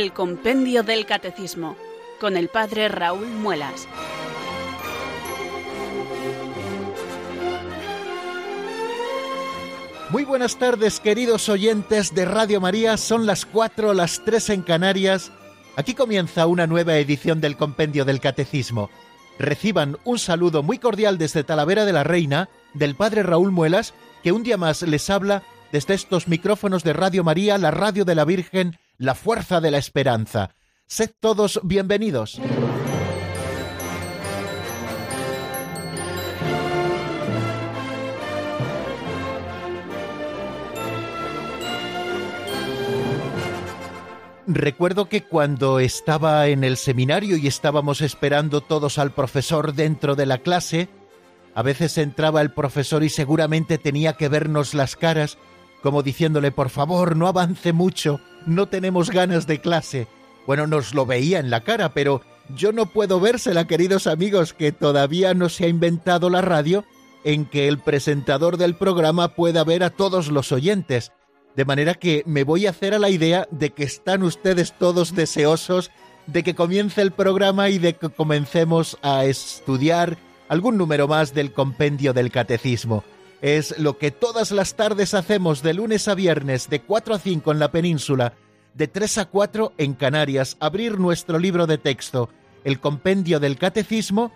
[0.00, 1.76] el Compendio del Catecismo
[2.20, 3.86] con el Padre Raúl Muelas.
[10.08, 15.32] Muy buenas tardes queridos oyentes de Radio María, son las 4, las 3 en Canarias.
[15.76, 18.88] Aquí comienza una nueva edición del Compendio del Catecismo.
[19.38, 23.92] Reciban un saludo muy cordial desde Talavera de la Reina del Padre Raúl Muelas,
[24.22, 25.42] que un día más les habla
[25.72, 29.78] desde estos micrófonos de Radio María, la radio de la Virgen, la fuerza de la
[29.78, 30.50] esperanza.
[30.86, 32.38] Sed todos bienvenidos.
[44.46, 50.26] Recuerdo que cuando estaba en el seminario y estábamos esperando todos al profesor dentro de
[50.26, 50.90] la clase,
[51.54, 55.38] a veces entraba el profesor y seguramente tenía que vernos las caras,
[55.82, 60.06] como diciéndole, por favor, no avance mucho, no tenemos ganas de clase.
[60.46, 62.22] Bueno, nos lo veía en la cara, pero
[62.54, 66.84] yo no puedo vérsela, queridos amigos, que todavía no se ha inventado la radio
[67.24, 71.12] en que el presentador del programa pueda ver a todos los oyentes.
[71.56, 75.14] De manera que me voy a hacer a la idea de que están ustedes todos
[75.14, 75.90] deseosos
[76.26, 80.16] de que comience el programa y de que comencemos a estudiar
[80.48, 83.04] algún número más del compendio del catecismo.
[83.42, 87.52] Es lo que todas las tardes hacemos de lunes a viernes de 4 a 5
[87.52, 88.34] en la península,
[88.74, 92.28] de 3 a 4 en Canarias, abrir nuestro libro de texto,
[92.64, 94.30] el compendio del catecismo,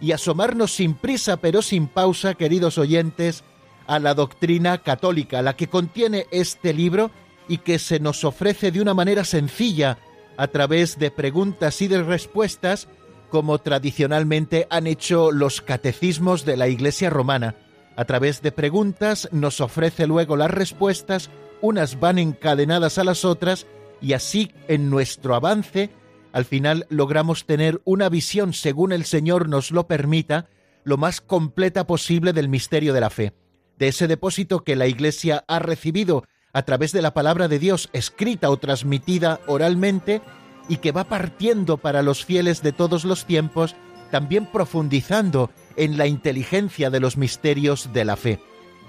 [0.00, 3.44] y asomarnos sin prisa pero sin pausa, queridos oyentes,
[3.86, 7.10] a la doctrina católica, la que contiene este libro
[7.48, 9.98] y que se nos ofrece de una manera sencilla,
[10.38, 12.88] a través de preguntas y de respuestas,
[13.30, 17.54] como tradicionalmente han hecho los catecismos de la Iglesia romana.
[17.96, 23.66] A través de preguntas nos ofrece luego las respuestas, unas van encadenadas a las otras,
[24.00, 25.90] y así en nuestro avance,
[26.32, 30.48] al final logramos tener una visión, según el Señor nos lo permita,
[30.84, 33.32] lo más completa posible del misterio de la fe
[33.78, 37.90] de ese depósito que la Iglesia ha recibido a través de la palabra de Dios
[37.92, 40.22] escrita o transmitida oralmente
[40.68, 43.76] y que va partiendo para los fieles de todos los tiempos,
[44.10, 48.40] también profundizando en la inteligencia de los misterios de la fe.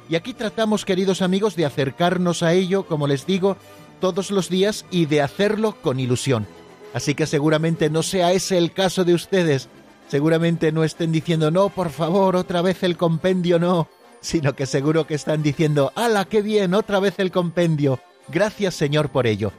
[0.10, 3.58] Y aquí tratamos, queridos amigos, de acercarnos a ello, como les digo,
[4.00, 6.48] todos los días y de hacerlo con ilusión.
[6.94, 9.68] Así que seguramente no sea ese el caso de ustedes.
[10.08, 13.90] Seguramente no estén diciendo, no, por favor, otra vez el compendio, no
[14.22, 16.74] sino que seguro que están diciendo, ¡Hala, qué bien!
[16.74, 18.00] Otra vez el compendio.
[18.28, 19.52] Gracias Señor por ello.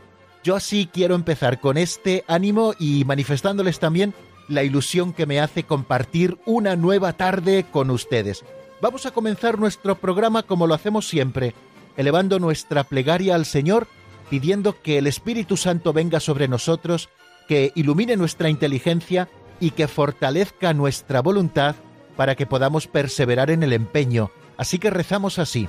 [0.44, 4.14] Yo así quiero empezar con este ánimo y manifestándoles también
[4.48, 8.44] la ilusión que me hace compartir una nueva tarde con ustedes.
[8.80, 11.54] Vamos a comenzar nuestro programa como lo hacemos siempre,
[11.96, 13.86] elevando nuestra plegaria al Señor,
[14.30, 17.08] pidiendo que el Espíritu Santo venga sobre nosotros,
[17.48, 19.28] que ilumine nuestra inteligencia
[19.60, 21.76] y que fortalezca nuestra voluntad
[22.16, 25.68] para que podamos perseverar en el empeño, Así que rezamos así.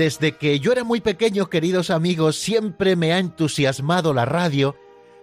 [0.00, 4.74] Desde que yo era muy pequeño, queridos amigos, siempre me ha entusiasmado la radio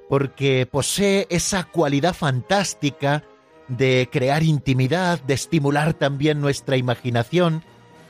[0.08, 3.24] porque posee esa cualidad fantástica
[3.68, 7.64] de crear intimidad, de estimular también nuestra imaginación,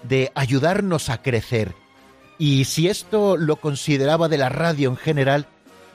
[0.04, 1.74] de ayudarnos a crecer.
[2.38, 5.48] Y si esto lo consideraba de la radio en general,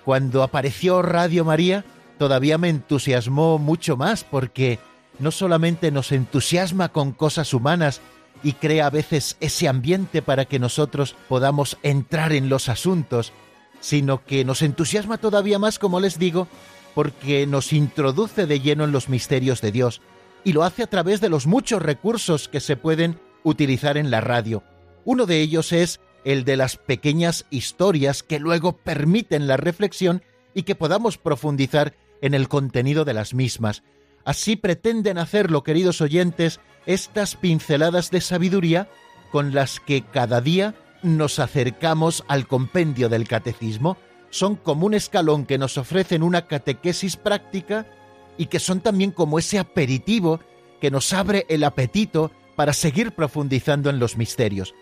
[0.07, 1.85] cuando apareció Radio María,
[2.17, 4.79] todavía me entusiasmó mucho más porque
[5.19, 8.01] no solamente nos entusiasma con cosas humanas,
[8.43, 13.33] y crea a veces ese ambiente para que nosotros podamos entrar en los asuntos,
[13.81, 16.49] sino que nos entusiasma todavía más, como les digo,
[16.95, 20.01] porque nos introduce de lleno en los misterios de Dios
[20.45, 24.21] y lo hace a través de los muchos recursos que se pueden utilizar en la
[24.21, 24.63] radio.
[25.05, 30.23] Uno de ellos es el de las pequeñas historias que luego permiten la reflexión
[30.55, 33.83] y que podamos profundizar en el contenido de las mismas.
[34.25, 38.89] Así pretenden hacerlo, queridos oyentes, estas pinceladas de sabiduría
[39.31, 43.97] con las que cada día nos acercamos al compendio del catecismo.
[44.31, 47.87] Son como un escalón que nos ofrecen una catequesis práctica
[48.39, 50.41] y que son también como ese aperitivo
[50.81, 54.75] que nos abre el apetito para seguir profundizando en los misterios.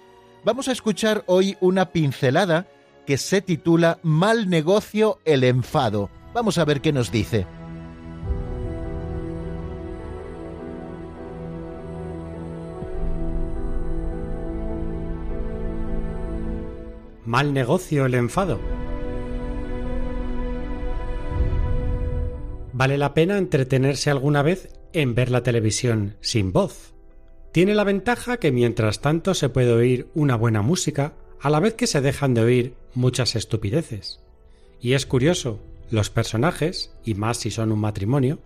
[0.45, 2.67] Vamos a escuchar hoy una pincelada
[3.07, 6.11] que se titula Mal negocio el enfado.
[6.33, 7.47] Vamos a ver qué nos dice.
[17.31, 18.59] Mal negocio el enfado.
[22.73, 26.93] Vale la pena entretenerse alguna vez en ver la televisión sin voz.
[27.53, 31.75] Tiene la ventaja que mientras tanto se puede oír una buena música, a la vez
[31.75, 34.19] que se dejan de oír muchas estupideces.
[34.81, 38.41] Y es curioso, los personajes, y más si son un matrimonio,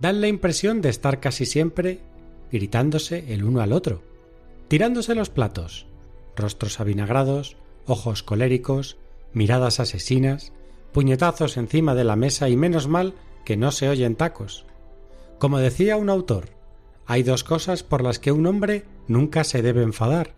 [0.00, 1.98] dan la impresión de estar casi siempre
[2.52, 4.00] gritándose el uno al otro,
[4.68, 5.86] tirándose los platos,
[6.36, 7.56] rostros avinagrados,
[7.88, 8.96] ojos coléricos,
[9.32, 10.52] miradas asesinas,
[10.92, 13.14] puñetazos encima de la mesa y menos mal
[13.44, 14.66] que no se oyen tacos.
[15.38, 16.50] Como decía un autor,
[17.06, 20.34] hay dos cosas por las que un hombre nunca se debe enfadar,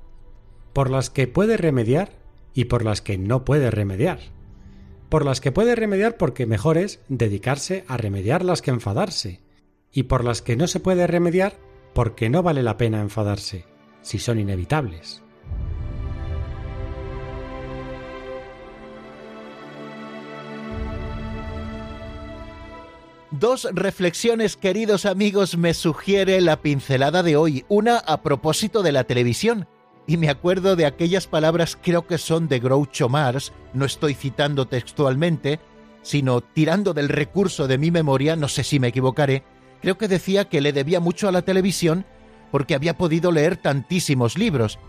[0.73, 2.11] por las que puede remediar
[2.55, 4.21] y por las que no puede remediar.
[5.09, 9.41] Por las que puede remediar porque mejor es dedicarse a remediarlas que enfadarse,
[9.93, 11.59] y por las que no se puede remediar
[11.93, 13.65] porque no vale la pena enfadarse,
[14.03, 15.23] si son inevitables.
[23.31, 27.65] Dos reflexiones, queridos amigos, me sugiere la pincelada de hoy.
[27.69, 29.69] Una a propósito de la televisión.
[30.09, 34.67] Y me acuerdo de aquellas palabras, creo que son de Groucho Mars, no estoy citando
[34.67, 35.61] textualmente,
[36.03, 39.45] sino tirando del recurso de mi memoria, no sé si me equivocaré,
[39.81, 42.05] creo que decía que le debía mucho a la televisión
[42.51, 44.81] porque había podido leer tantísimos libros.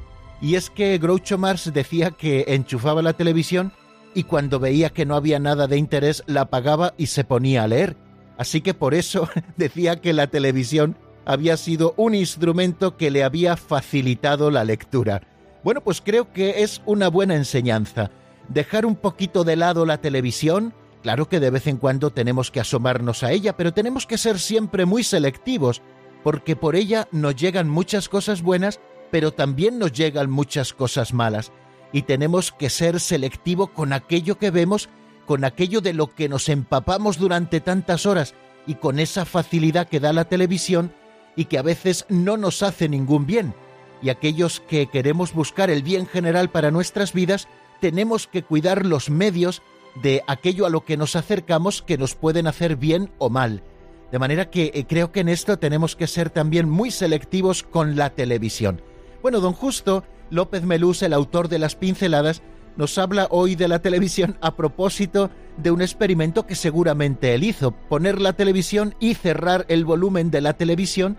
[0.42, 3.72] Y es que Groucho Mars decía que enchufaba la televisión
[4.16, 7.68] y cuando veía que no había nada de interés la apagaba y se ponía a
[7.68, 7.96] leer
[8.42, 13.56] Así que por eso decía que la televisión había sido un instrumento que le había
[13.56, 15.22] facilitado la lectura.
[15.64, 18.10] Bueno, pues creo que es una buena enseñanza.
[18.50, 20.74] Dejar un poquito de lado la televisión,
[21.04, 24.40] claro que de vez en cuando tenemos que asomarnos a ella, pero tenemos que ser
[24.40, 25.84] siempre muy selectivos,
[26.24, 28.80] porque por ella nos llegan muchas cosas buenas,
[29.12, 31.52] pero también nos llegan muchas cosas malas,
[31.94, 34.90] y tenemos que ser selectivos con aquello que vemos
[35.26, 38.34] con aquello de lo que nos empapamos durante tantas horas
[38.68, 40.94] y con esa facilidad que da la televisión
[41.36, 43.54] y que a veces no nos hace ningún bien.
[44.02, 47.48] Y aquellos que queremos buscar el bien general para nuestras vidas,
[47.80, 49.62] tenemos que cuidar los medios
[50.02, 53.64] de aquello a lo que nos acercamos que nos pueden hacer bien o mal.
[54.12, 57.96] De manera que eh, creo que en esto tenemos que ser también muy selectivos con
[57.96, 58.82] la televisión.
[59.22, 62.42] Bueno, don Justo López Melús, el autor de las pinceladas,
[62.78, 67.72] nos habla hoy de la televisión a propósito de un experimento que seguramente él hizo,
[67.72, 71.18] poner la televisión y cerrar el volumen de la televisión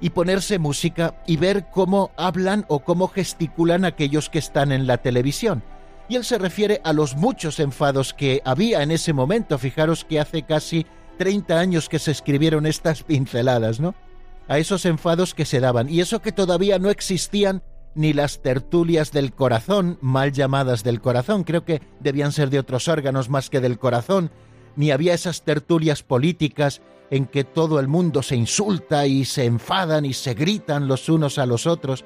[0.00, 4.98] y ponerse música y ver cómo hablan o cómo gesticulan aquellos que están en la
[4.98, 5.62] televisión.
[6.08, 9.56] Y él se refiere a los muchos enfados que había en ese momento.
[9.56, 10.84] Fijaros que hace casi
[11.18, 13.94] 30 años que se escribieron estas pinceladas, ¿no?
[14.48, 15.88] A esos enfados que se daban.
[15.88, 17.62] Y eso que todavía no existían
[17.94, 22.88] ni las tertulias del corazón, mal llamadas del corazón, creo que debían ser de otros
[22.88, 24.30] órganos más que del corazón,
[24.76, 30.04] ni había esas tertulias políticas en que todo el mundo se insulta y se enfadan
[30.04, 32.04] y se gritan los unos a los otros.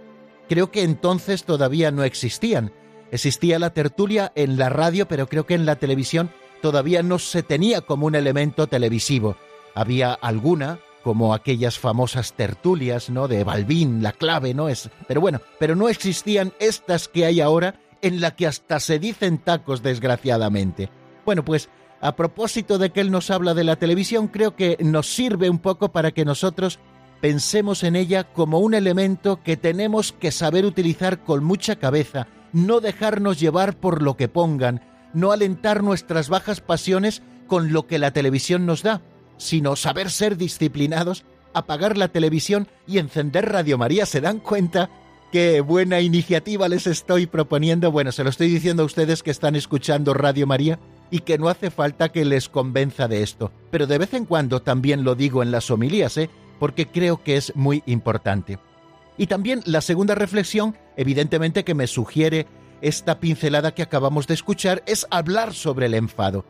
[0.49, 2.73] Creo que entonces todavía no existían.
[3.11, 6.31] Existía la tertulia en la radio, pero creo que en la televisión
[6.61, 9.37] todavía no se tenía como un elemento televisivo.
[9.75, 13.29] Había alguna, como aquellas famosas tertulias, ¿no?
[13.29, 14.69] De Balbín, la clave, ¿no?
[14.69, 18.99] Es, pero bueno, pero no existían estas que hay ahora en la que hasta se
[18.99, 20.91] dicen tacos desgraciadamente.
[21.25, 21.69] Bueno, pues
[22.01, 25.59] a propósito de que él nos habla de la televisión, creo que nos sirve un
[25.59, 26.79] poco para que nosotros
[27.21, 32.81] pensemos en ella como un elemento que tenemos que saber utilizar con mucha cabeza, no
[32.81, 34.81] dejarnos llevar por lo que pongan,
[35.13, 39.03] no alentar nuestras bajas pasiones con lo que la televisión nos da,
[39.39, 44.05] sino saber ser disciplinados, apagar la televisión y encender Radio María.
[44.05, 44.91] ¿Se dan cuenta
[45.33, 47.91] qué buena iniciativa les estoy proponiendo?
[47.91, 50.79] Bueno, se lo estoy diciendo a ustedes que están escuchando Radio María
[51.11, 53.51] y que no hace falta que les convenza de esto.
[53.71, 56.29] Pero de vez en cuando también lo digo en las homilías, ¿eh?
[56.59, 58.59] porque creo que es muy importante.
[59.17, 62.47] Y también la segunda reflexión, evidentemente que me sugiere
[62.81, 66.45] esta pincelada que acabamos de escuchar, es hablar sobre el enfado.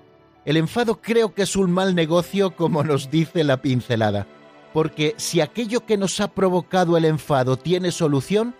[0.48, 4.26] El enfado creo que es un mal negocio como nos dice la pincelada.
[4.72, 8.54] porque si aquello que nos ha provocado el enfado tiene solución,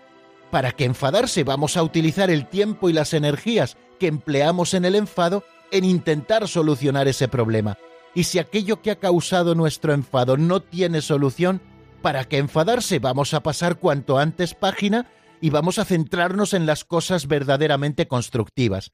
[0.51, 1.43] ¿para qué enfadarse?
[1.43, 6.47] Vamos a utilizar el tiempo y las energías que empleamos en el enfado en intentar
[6.47, 7.75] solucionar ese problema.
[8.13, 11.59] Y si aquello que ha causado nuestro enfado no tiene solución,
[12.03, 12.99] ¿para qué enfadarse?
[12.99, 15.07] Vamos a pasar cuanto antes página
[15.41, 18.91] y vamos a centrarnos en las cosas verdaderamente constructivas.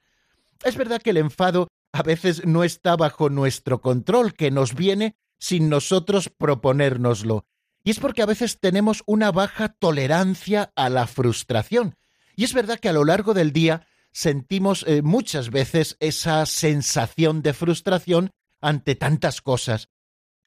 [0.64, 5.16] Es verdad que el enfado a veces no está bajo nuestro control, que nos viene
[5.40, 7.46] sin nosotros proponérnoslo.
[7.86, 11.96] Y es porque a veces tenemos una baja tolerancia a la frustración.
[12.36, 17.42] Y es verdad que a lo largo del día sentimos eh, muchas veces esa sensación
[17.42, 19.88] de frustración ante tantas cosas,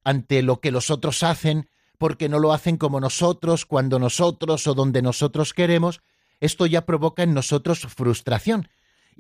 [0.05, 4.75] ante lo que los otros hacen, porque no lo hacen como nosotros, cuando nosotros o
[4.75, 6.03] donde nosotros queremos,
[6.41, 8.69] esto ya provoca en nosotros frustración.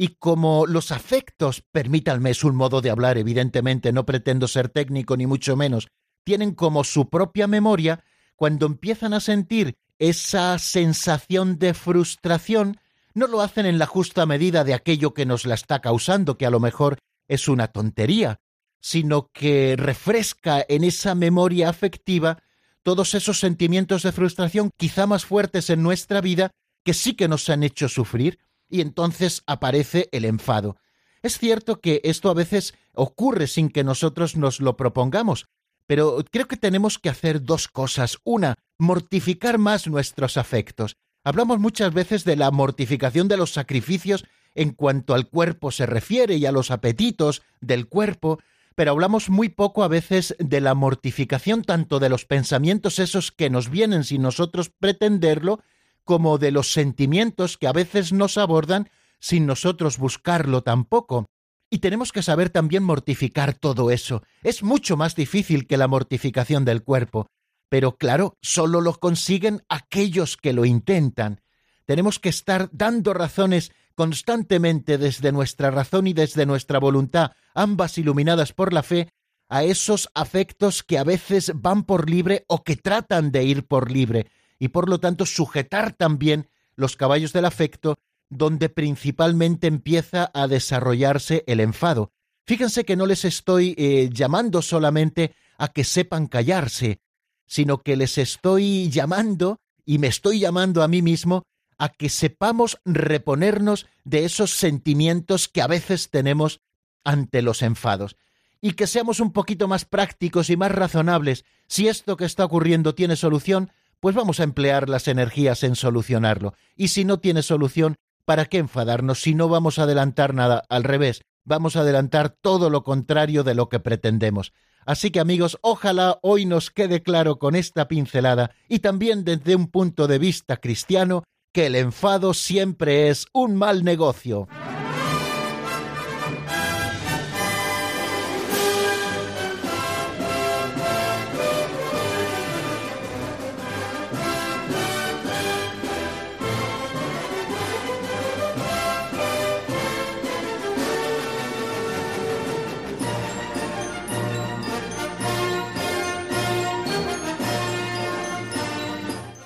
[0.01, 5.17] Y como los afectos, permítanme, es un modo de hablar, evidentemente, no pretendo ser técnico
[5.17, 5.89] ni mucho menos,
[6.23, 8.05] tienen como su propia memoria,
[8.37, 12.79] cuando empiezan a sentir esa sensación de frustración,
[13.13, 16.47] no lo hacen en la justa medida de aquello que nos la está causando, que
[16.47, 18.39] a lo mejor es una tontería,
[18.81, 22.41] sino que refresca en esa memoria afectiva
[22.85, 26.53] todos esos sentimientos de frustración quizá más fuertes en nuestra vida
[26.85, 30.77] que sí que nos han hecho sufrir y entonces aparece el enfado.
[31.23, 35.47] Es cierto que esto a veces ocurre sin que nosotros nos lo propongamos,
[35.87, 38.19] pero creo que tenemos que hacer dos cosas.
[38.25, 40.97] Una, mortificar más nuestros afectos.
[41.25, 46.37] Hablamos muchas veces de la mortificación de los sacrificios en cuanto al cuerpo se refiere
[46.37, 48.39] y a los apetitos del cuerpo,
[48.75, 53.51] pero hablamos muy poco a veces de la mortificación tanto de los pensamientos esos que
[53.51, 55.61] nos vienen sin nosotros pretenderlo,
[56.09, 58.89] como de los sentimientos que a veces nos abordan
[59.21, 61.27] sin nosotros buscarlo tampoco.
[61.69, 64.23] Y tenemos que saber también mortificar todo eso.
[64.43, 67.27] Es mucho más difícil que la mortificación del cuerpo,
[67.69, 71.43] pero claro, solo lo consiguen aquellos que lo intentan.
[71.85, 78.55] Tenemos que estar dando razones constantemente desde nuestra razón y desde nuestra voluntad, ambas iluminadas
[78.55, 79.11] por la fe,
[79.51, 83.91] a esos afectos que a veces van por libre o que tratan de ir por
[83.91, 84.27] libre,
[84.59, 87.99] y por lo tanto sujetar también los caballos del afecto
[88.31, 92.13] donde principalmente empieza a desarrollarse el enfado.
[92.45, 97.01] Fíjense que no les estoy eh, llamando solamente a que sepan callarse,
[97.47, 101.45] sino que les estoy llamando y me estoy llamando a mí mismo
[101.79, 106.61] a que sepamos reponernos de esos sentimientos que a veces tenemos
[107.05, 108.17] ante los enfados
[108.61, 111.45] y que seamos un poquito más prácticos y más razonables.
[111.67, 116.55] Si esto que está ocurriendo tiene solución, pues vamos a emplear las energías en solucionarlo.
[116.77, 120.65] Y si no tiene solución, ¿para qué enfadarnos si no vamos a adelantar nada?
[120.69, 124.53] Al revés, vamos a adelantar todo lo contrario de lo que pretendemos.
[124.87, 129.67] Así que amigos, ojalá hoy nos quede claro con esta pincelada y también desde un
[129.69, 134.49] punto de vista cristiano que el enfado siempre es un mal negocio.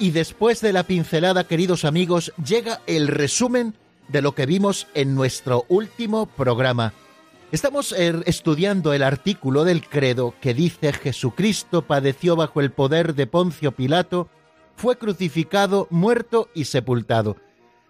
[0.02, 3.76] Y después de la pincelada, queridos amigos, llega el resumen
[4.09, 6.92] de lo que vimos en nuestro último programa.
[7.52, 13.28] Estamos er, estudiando el artículo del credo que dice Jesucristo padeció bajo el poder de
[13.28, 14.28] Poncio Pilato,
[14.75, 17.37] fue crucificado, muerto y sepultado.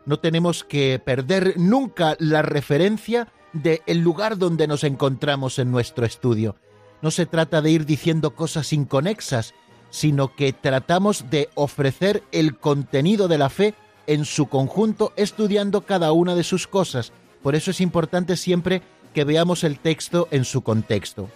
[0.05, 6.05] No tenemos que perder nunca la referencia del el lugar donde nos encontramos en nuestro
[6.05, 6.57] estudio.
[7.01, 9.55] No se trata de ir diciendo cosas inconexas,
[9.93, 13.75] sino que tratamos de ofrecer el contenido de la fe
[14.09, 17.13] en su conjunto, estudiando cada una de sus cosas.
[17.43, 18.83] Por eso es importante siempre
[19.15, 21.29] que veamos el texto en su contexto.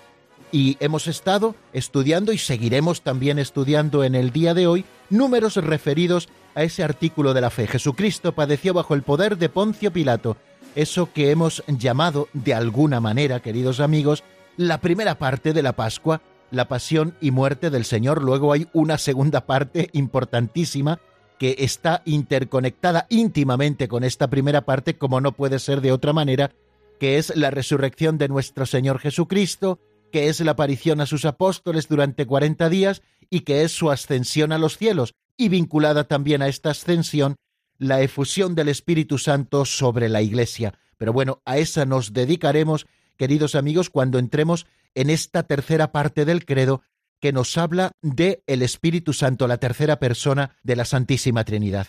[0.50, 6.28] Y hemos estado estudiando y seguiremos también estudiando en el día de hoy números referidos
[6.54, 7.66] a ese artículo de la fe.
[7.66, 10.38] Jesucristo padeció bajo el poder de Poncio Pilato,
[10.74, 14.24] eso que hemos llamado de alguna manera, queridos amigos,
[14.56, 18.22] la primera parte de la Pascua la pasión y muerte del Señor.
[18.22, 21.00] Luego hay una segunda parte importantísima
[21.38, 26.52] que está interconectada íntimamente con esta primera parte, como no puede ser de otra manera,
[26.98, 29.78] que es la resurrección de nuestro Señor Jesucristo,
[30.10, 34.52] que es la aparición a sus apóstoles durante cuarenta días y que es su ascensión
[34.52, 37.36] a los cielos, y vinculada también a esta ascensión,
[37.78, 40.78] la efusión del Espíritu Santo sobre la Iglesia.
[40.96, 42.86] Pero bueno, a esa nos dedicaremos,
[43.18, 46.82] queridos amigos, cuando entremos en esta tercera parte del credo
[47.20, 51.86] que nos habla de el Espíritu Santo, la tercera persona de la Santísima Trinidad.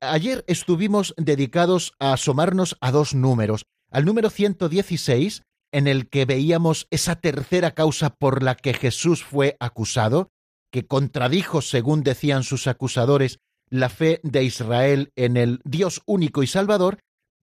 [0.00, 6.88] Ayer estuvimos dedicados a asomarnos a dos números, al número 116, en el que veíamos
[6.90, 10.30] esa tercera causa por la que Jesús fue acusado,
[10.72, 13.38] que contradijo, según decían sus acusadores,
[13.70, 16.98] la fe de Israel en el Dios único y Salvador,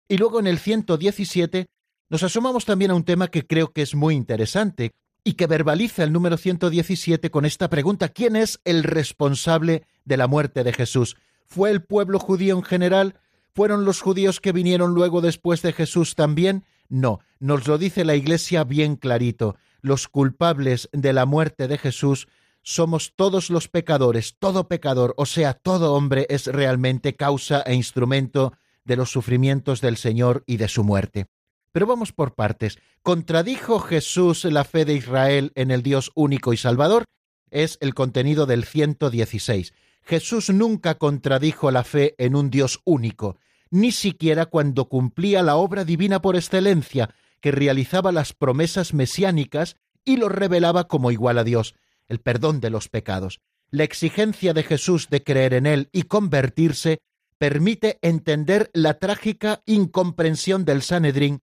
[0.10, 1.68] y luego en el 117
[2.10, 4.92] nos asomamos también a un tema que creo que es muy interesante
[5.24, 10.28] y que verbaliza el número 117 con esta pregunta, ¿quién es el responsable de la
[10.28, 11.18] muerte de Jesús?
[11.46, 13.20] ¿Fue el pueblo judío en general?
[13.54, 16.66] ¿Fueron los judíos que vinieron luego después de Jesús también?
[16.88, 19.56] No, nos lo dice la Iglesia bien clarito.
[19.82, 22.28] Los culpables de la muerte de Jesús
[22.64, 28.54] somos todos los pecadores, todo pecador, o sea, todo hombre es realmente causa e instrumento
[28.84, 31.28] de los sufrimientos del Señor y de su muerte.
[31.72, 32.80] Pero vamos por partes.
[33.02, 37.06] ¿Contradijo Jesús la fe de Israel en el Dios único y Salvador?
[37.52, 39.74] Es el contenido del 116.
[40.04, 43.38] Jesús nunca contradijo la fe en un Dios único,
[43.70, 50.18] ni siquiera cuando cumplía la obra divina por excelencia, que realizaba las promesas mesiánicas y
[50.18, 51.76] lo revelaba como igual a Dios,
[52.08, 53.42] el perdón de los pecados.
[53.70, 57.02] La exigencia de Jesús de creer en Él y convertirse
[57.38, 61.42] permite entender la trágica incomprensión del Sanedrín,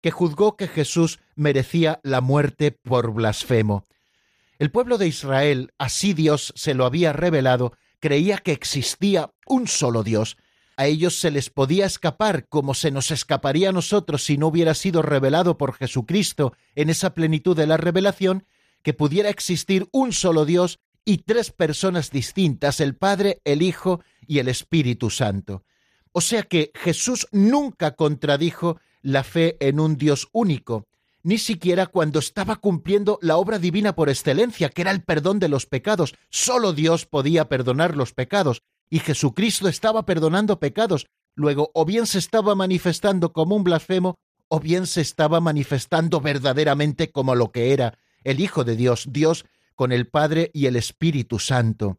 [0.00, 3.84] que juzgó que Jesús merecía la muerte por blasfemo.
[4.58, 10.02] El pueblo de Israel, así Dios se lo había revelado, creía que existía un solo
[10.02, 10.36] Dios.
[10.76, 14.74] A ellos se les podía escapar como se nos escaparía a nosotros si no hubiera
[14.74, 18.46] sido revelado por Jesucristo en esa plenitud de la revelación,
[18.82, 24.38] que pudiera existir un solo Dios y tres personas distintas, el Padre, el Hijo y
[24.38, 25.64] el Espíritu Santo.
[26.12, 30.86] O sea que Jesús nunca contradijo la fe en un Dios único,
[31.22, 35.48] ni siquiera cuando estaba cumpliendo la obra divina por excelencia, que era el perdón de
[35.48, 36.14] los pecados.
[36.30, 41.06] Solo Dios podía perdonar los pecados, y Jesucristo estaba perdonando pecados.
[41.34, 44.16] Luego, o bien se estaba manifestando como un blasfemo,
[44.48, 49.44] o bien se estaba manifestando verdaderamente como lo que era el Hijo de Dios, Dios
[49.74, 51.98] con el Padre y el Espíritu Santo.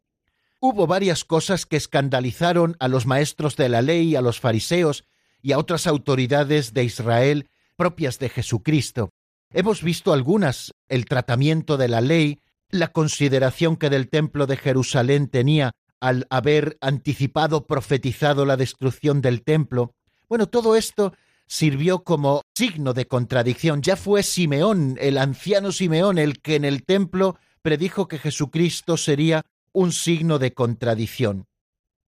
[0.59, 5.05] Hubo varias cosas que escandalizaron a los maestros de la ley, a los fariseos
[5.41, 9.09] y a otras autoridades de Israel propias de Jesucristo.
[9.51, 15.27] Hemos visto algunas, el tratamiento de la ley, la consideración que del templo de Jerusalén
[15.27, 19.93] tenía al haber anticipado, profetizado la destrucción del templo.
[20.27, 21.13] Bueno, todo esto
[21.47, 23.81] sirvió como signo de contradicción.
[23.81, 29.43] Ya fue Simeón, el anciano Simeón, el que en el templo predijo que Jesucristo sería
[29.73, 31.47] un signo de contradicción.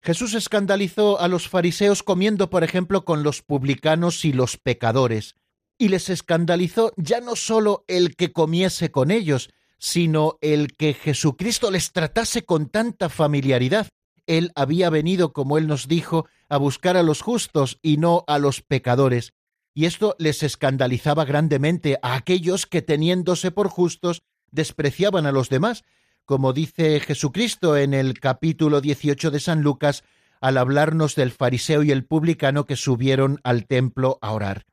[0.03, 5.37] Jesús escandalizó a los fariseos comiendo, por ejemplo, con los publicanos y los pecadores
[5.83, 11.73] y les escandalizó ya no sólo el que comiese con ellos, sino el que Jesucristo
[11.73, 13.89] les tratase con tanta familiaridad.
[14.29, 18.39] Él había venido, como él nos dijo, a buscar a los justos y no a
[18.39, 19.33] los pecadores,
[19.75, 25.83] y esto les escandalizaba grandemente a aquellos que teniéndose por justos despreciaban a los demás,
[26.25, 30.05] como dice Jesucristo en el capítulo 18 de San Lucas,
[30.41, 34.65] al hablarnos del fariseo y el publicano que subieron al templo a orar.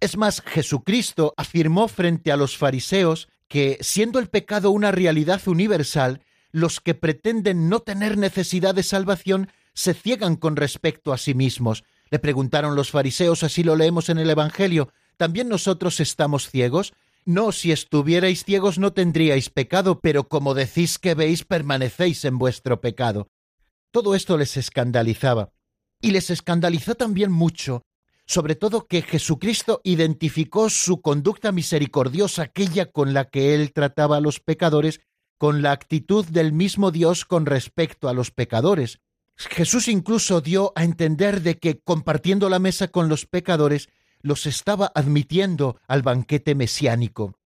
[0.00, 6.22] Es más, Jesucristo afirmó frente a los fariseos que, siendo el pecado una realidad universal,
[6.52, 11.84] los que pretenden no tener necesidad de salvación se ciegan con respecto a sí mismos.
[12.10, 16.94] Le preguntaron los fariseos, así lo leemos en el Evangelio, ¿también nosotros estamos ciegos?
[17.28, 22.80] No, si estuvierais ciegos no tendríais pecado, pero como decís que veis, permanecéis en vuestro
[22.80, 23.28] pecado.
[23.90, 25.52] Todo esto les escandalizaba.
[26.00, 27.82] Y les escandalizó también mucho
[28.28, 34.20] sobre todo que Jesucristo identificó su conducta misericordiosa, aquella con la que él trataba a
[34.20, 35.00] los pecadores,
[35.38, 39.00] con la actitud del mismo Dios con respecto a los pecadores.
[39.34, 43.88] Jesús incluso dio a entender de que compartiendo la mesa con los pecadores,
[44.22, 47.38] los estaba admitiendo al banquete mesiánico.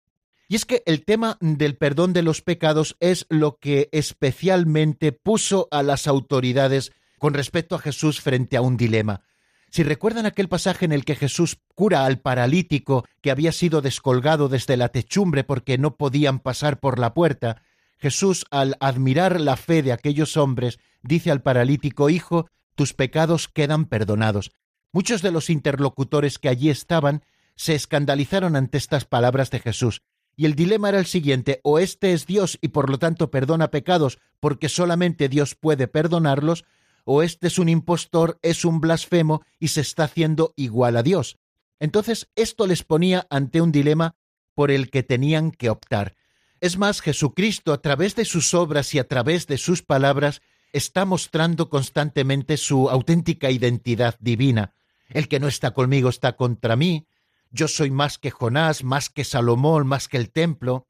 [0.47, 5.67] Y es que el tema del perdón de los pecados es lo que especialmente puso
[5.71, 9.21] a las autoridades con respecto a Jesús frente a un dilema.
[9.69, 14.49] Si recuerdan aquel pasaje en el que Jesús cura al paralítico que había sido descolgado
[14.49, 17.61] desde la techumbre porque no podían pasar por la puerta,
[17.97, 23.85] Jesús, al admirar la fe de aquellos hombres, dice al paralítico, Hijo, tus pecados quedan
[23.85, 24.51] perdonados.
[24.93, 27.23] Muchos de los interlocutores que allí estaban
[27.55, 30.01] se escandalizaron ante estas palabras de Jesús,
[30.35, 33.69] y el dilema era el siguiente, o este es Dios y por lo tanto perdona
[33.69, 36.65] pecados porque solamente Dios puede perdonarlos,
[37.03, 41.37] o este es un impostor, es un blasfemo y se está haciendo igual a Dios.
[41.79, 44.15] Entonces esto les ponía ante un dilema
[44.55, 46.15] por el que tenían que optar.
[46.59, 50.41] Es más, Jesucristo, a través de sus obras y a través de sus palabras,
[50.73, 54.73] está mostrando constantemente su auténtica identidad divina.
[55.11, 57.07] El que no está conmigo está contra mí.
[57.51, 60.87] Yo soy más que Jonás, más que Salomón, más que el templo.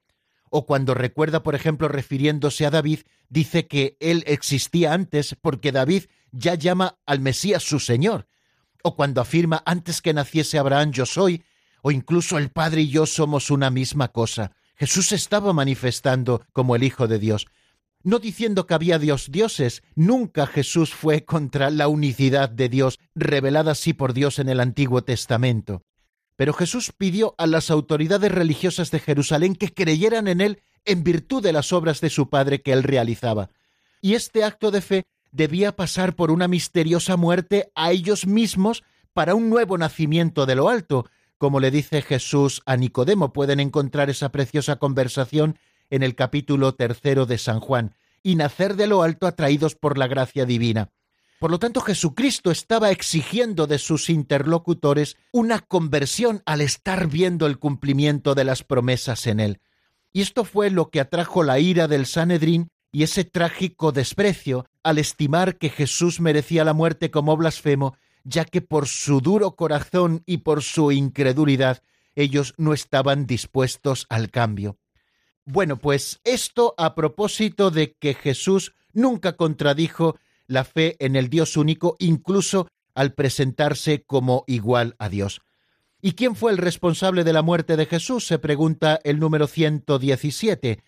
[0.49, 6.05] O cuando recuerda, por ejemplo, refiriéndose a David, dice que él existía antes porque David
[6.31, 8.27] ya llama al Mesías su Señor.
[8.83, 11.43] O cuando afirma antes que naciese Abraham yo soy,
[11.81, 14.51] o incluso el Padre y yo somos una misma cosa.
[14.75, 17.47] Jesús estaba manifestando como el Hijo de Dios.
[18.03, 23.73] No diciendo que había Dios dioses, nunca Jesús fue contra la unicidad de Dios, revelada
[23.73, 25.83] así por Dios en el Antiguo Testamento.
[26.35, 31.43] Pero Jesús pidió a las autoridades religiosas de Jerusalén que creyeran en Él en virtud
[31.43, 33.51] de las obras de su Padre que Él realizaba.
[34.01, 38.83] Y este acto de fe debía pasar por una misteriosa muerte a ellos mismos
[39.13, 41.05] para un nuevo nacimiento de lo alto,
[41.37, 43.33] como le dice Jesús a Nicodemo.
[43.33, 45.57] Pueden encontrar esa preciosa conversación
[45.91, 50.07] en el capítulo tercero de San Juan, y nacer de lo alto atraídos por la
[50.07, 50.89] gracia divina.
[51.39, 57.59] Por lo tanto, Jesucristo estaba exigiendo de sus interlocutores una conversión al estar viendo el
[57.59, 59.59] cumplimiento de las promesas en él.
[60.11, 64.97] Y esto fue lo que atrajo la ira del Sanedrín y ese trágico desprecio al
[64.97, 70.37] estimar que Jesús merecía la muerte como blasfemo ya que por su duro corazón y
[70.37, 71.81] por su incredulidad
[72.15, 74.77] ellos no estaban dispuestos al cambio.
[75.45, 81.57] Bueno, pues esto a propósito de que Jesús nunca contradijo la fe en el Dios
[81.57, 85.41] único, incluso al presentarse como igual a Dios.
[86.01, 88.25] ¿Y quién fue el responsable de la muerte de Jesús?
[88.25, 90.83] se pregunta el número 117.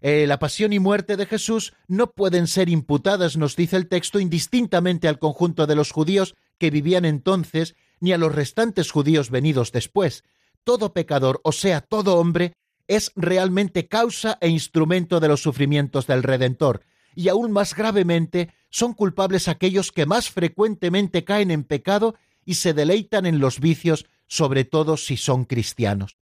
[0.00, 4.20] Eh, la pasión y muerte de Jesús no pueden ser imputadas, nos dice el texto,
[4.20, 9.72] indistintamente al conjunto de los judíos que vivían entonces, ni a los restantes judíos venidos
[9.72, 10.22] después.
[10.64, 12.54] Todo pecador, o sea, todo hombre,
[12.88, 16.82] es realmente causa e instrumento de los sufrimientos del Redentor,
[17.14, 22.72] y aún más gravemente son culpables aquellos que más frecuentemente caen en pecado y se
[22.72, 26.16] deleitan en los vicios, sobre todo si son cristianos.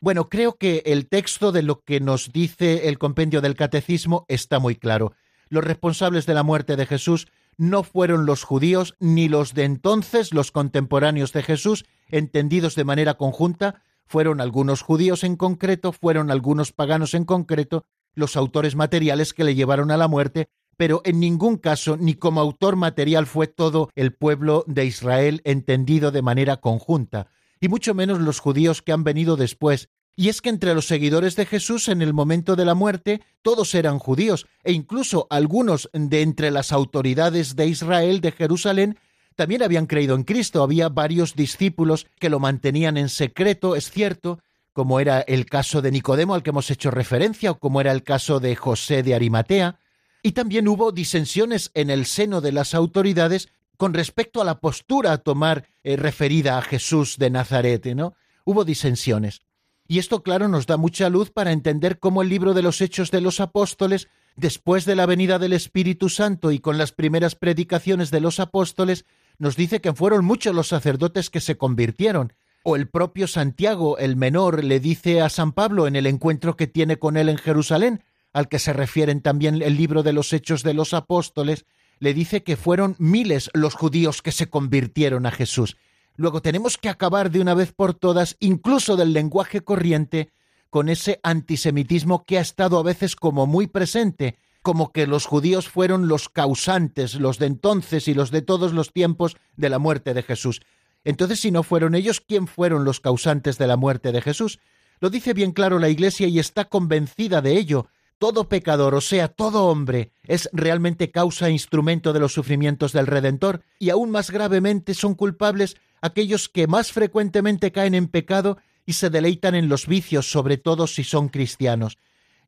[0.00, 4.58] Bueno, creo que el texto de lo que nos dice el compendio del catecismo está
[4.58, 5.12] muy claro.
[5.48, 7.26] Los responsables de la muerte de Jesús
[7.56, 13.14] no fueron los judíos ni los de entonces, los contemporáneos de Jesús, entendidos de manera
[13.14, 19.44] conjunta, fueron algunos judíos en concreto, fueron algunos paganos en concreto, los autores materiales que
[19.44, 23.90] le llevaron a la muerte, pero en ningún caso ni como autor material fue todo
[23.94, 27.28] el pueblo de Israel entendido de manera conjunta
[27.60, 29.88] y mucho menos los judíos que han venido después.
[30.16, 33.74] Y es que entre los seguidores de Jesús en el momento de la muerte todos
[33.74, 38.98] eran judíos, e incluso algunos de entre las autoridades de Israel de Jerusalén
[39.38, 40.64] también habían creído en Cristo.
[40.64, 44.40] Había varios discípulos que lo mantenían en secreto, es cierto,
[44.72, 48.02] como era el caso de Nicodemo al que hemos hecho referencia, o como era el
[48.02, 49.78] caso de José de Arimatea,
[50.24, 55.12] y también hubo disensiones en el seno de las autoridades con respecto a la postura
[55.12, 58.14] a tomar eh, referida a Jesús de Nazaret, ¿no?
[58.44, 59.42] Hubo disensiones.
[59.86, 63.12] Y esto, claro, nos da mucha luz para entender cómo el libro de los Hechos
[63.12, 68.10] de los Apóstoles, después de la venida del Espíritu Santo y con las primeras predicaciones
[68.10, 69.04] de los apóstoles,
[69.38, 72.32] nos dice que fueron muchos los sacerdotes que se convirtieron.
[72.64, 76.66] O el propio Santiago, el menor, le dice a San Pablo en el encuentro que
[76.66, 80.62] tiene con él en Jerusalén, al que se refieren también el libro de los Hechos
[80.62, 81.64] de los Apóstoles,
[82.00, 85.76] le dice que fueron miles los judíos que se convirtieron a Jesús.
[86.16, 90.30] Luego tenemos que acabar de una vez por todas, incluso del lenguaje corriente,
[90.68, 94.36] con ese antisemitismo que ha estado a veces como muy presente,
[94.68, 98.92] como que los judíos fueron los causantes, los de entonces y los de todos los
[98.92, 100.60] tiempos de la muerte de Jesús.
[101.04, 104.58] Entonces, si no fueron ellos, ¿quién fueron los causantes de la muerte de Jesús?
[105.00, 107.86] Lo dice bien claro la Iglesia y está convencida de ello,
[108.18, 113.06] todo pecador, o sea, todo hombre, es realmente causa e instrumento de los sufrimientos del
[113.06, 118.92] Redentor, y aún más gravemente son culpables aquellos que más frecuentemente caen en pecado y
[118.92, 121.96] se deleitan en los vicios, sobre todo si son cristianos.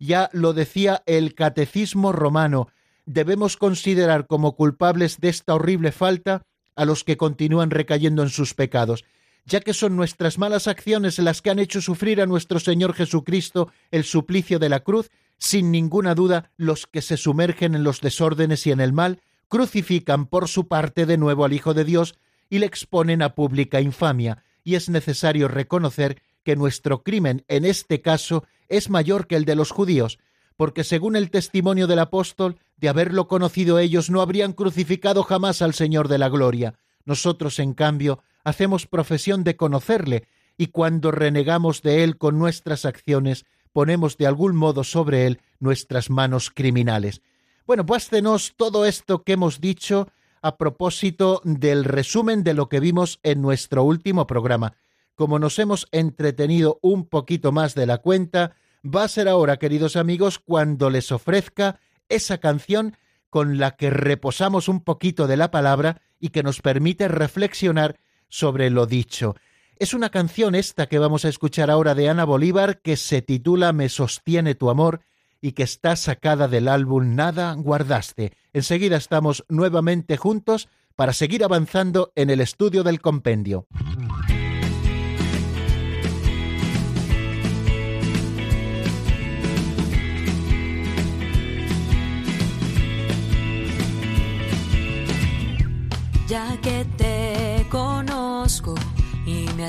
[0.01, 2.69] Ya lo decía el Catecismo romano,
[3.05, 6.43] debemos considerar como culpables de esta horrible falta
[6.75, 9.05] a los que continúan recayendo en sus pecados,
[9.45, 13.71] ya que son nuestras malas acciones las que han hecho sufrir a nuestro Señor Jesucristo
[13.91, 18.67] el suplicio de la cruz sin ninguna duda, los que se sumergen en los desórdenes
[18.67, 22.15] y en el mal crucifican por su parte de nuevo al Hijo de Dios
[22.49, 28.01] y le exponen a pública infamia, y es necesario reconocer que nuestro crimen en este
[28.01, 30.19] caso es mayor que el de los judíos,
[30.57, 35.75] porque según el testimonio del apóstol, de haberlo conocido ellos no habrían crucificado jamás al
[35.75, 36.75] Señor de la gloria.
[37.05, 40.27] Nosotros, en cambio, hacemos profesión de conocerle,
[40.59, 46.11] y cuando renegamos de él con nuestras acciones, ponemos de algún modo sobre él nuestras
[46.11, 47.23] manos criminales.
[47.65, 48.11] Bueno, pues
[48.57, 50.09] todo esto que hemos dicho
[50.43, 54.75] a propósito del resumen de lo que vimos en nuestro último programa.
[55.21, 59.97] Como nos hemos entretenido un poquito más de la cuenta, va a ser ahora, queridos
[59.97, 61.79] amigos, cuando les ofrezca
[62.09, 62.97] esa canción
[63.29, 68.71] con la que reposamos un poquito de la palabra y que nos permite reflexionar sobre
[68.71, 69.37] lo dicho.
[69.77, 73.75] Es una canción esta que vamos a escuchar ahora de Ana Bolívar que se titula
[73.75, 75.03] Me sostiene tu amor
[75.43, 78.33] y que está sacada del álbum Nada guardaste.
[78.55, 83.67] Enseguida estamos nuevamente juntos para seguir avanzando en el estudio del compendio.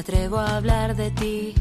[0.01, 1.53] Atrevo a hablar de ti,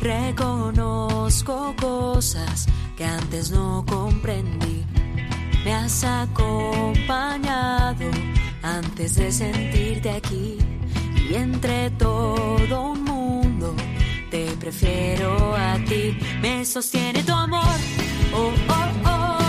[0.00, 4.84] reconozco cosas que antes no comprendí.
[5.64, 7.30] Me has acompañado
[8.62, 10.58] antes de sentirte aquí
[11.30, 13.76] y entre todo un mundo
[14.28, 16.18] te prefiero a ti.
[16.42, 17.78] Me sostiene tu amor.
[18.34, 19.47] Oh, oh, oh,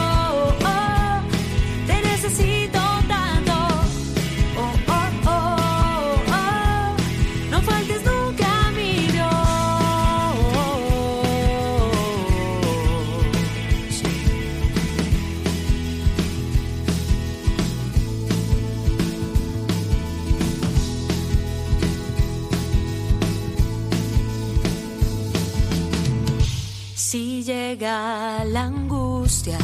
[27.17, 29.57] llega la angustia,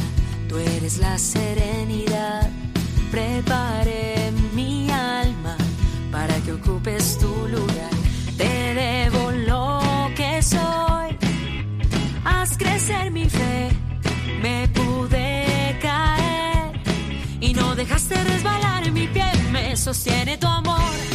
[0.49, 2.49] tú eres la serenidad.
[3.12, 5.55] Prepare mi alma
[6.12, 7.91] para que ocupes tu lugar.
[8.36, 9.79] Te debo lo
[10.15, 11.17] que soy.
[12.23, 13.69] Haz crecer mi fe.
[14.41, 16.71] Me pude caer
[17.39, 19.31] y no dejaste resbalar mi pie.
[19.51, 21.14] Me sostiene tu amor.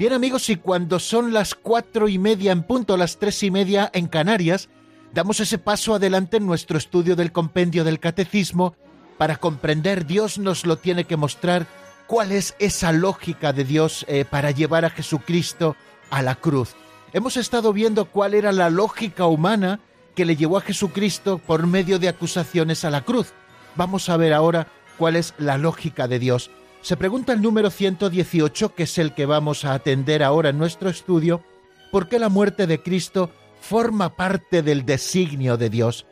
[0.00, 3.90] Bien amigos, y cuando son las cuatro y media en punto, las tres y media
[3.92, 4.70] en Canarias,
[5.12, 8.74] damos ese paso adelante en nuestro estudio del compendio del catecismo
[9.18, 11.66] para comprender, Dios nos lo tiene que mostrar,
[12.06, 15.76] cuál es esa lógica de Dios eh, para llevar a Jesucristo
[16.08, 16.76] a la cruz.
[17.12, 19.80] Hemos estado viendo cuál era la lógica humana
[20.14, 23.34] que le llevó a Jesucristo por medio de acusaciones a la cruz.
[23.76, 26.50] Vamos a ver ahora cuál es la lógica de Dios.
[26.82, 30.88] Se pregunta el número 118, que es el que vamos a atender ahora en nuestro
[30.88, 31.44] estudio,
[31.92, 36.06] ¿por qué la muerte de Cristo forma parte del designio de Dios?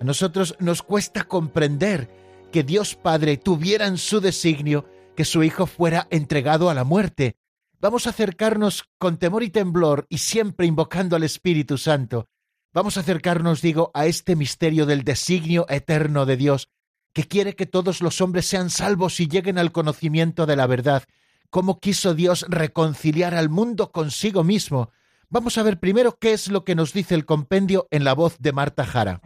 [0.00, 2.08] A nosotros nos cuesta comprender
[2.52, 7.36] que Dios Padre tuviera en su designio que su Hijo fuera entregado a la muerte.
[7.80, 12.28] Vamos a acercarnos con temor y temblor y siempre invocando al Espíritu Santo.
[12.72, 16.68] Vamos a acercarnos, digo, a este misterio del designio eterno de Dios,
[17.16, 21.04] que quiere que todos los hombres sean salvos y lleguen al conocimiento de la verdad.
[21.48, 24.90] Cómo quiso Dios reconciliar al mundo consigo mismo.
[25.30, 28.36] Vamos a ver primero qué es lo que nos dice el compendio en la voz
[28.38, 29.22] de Marta Jara.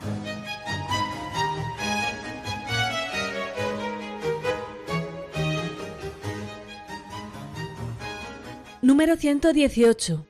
[8.82, 10.26] Número 118.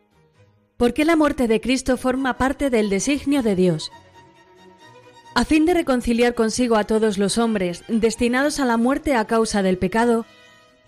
[0.79, 3.93] ¿Por qué la muerte de Cristo forma parte del designio de Dios?
[5.35, 9.63] A fin de reconciliar consigo a todos los hombres destinados a la muerte a causa
[9.63, 10.27] del pecado,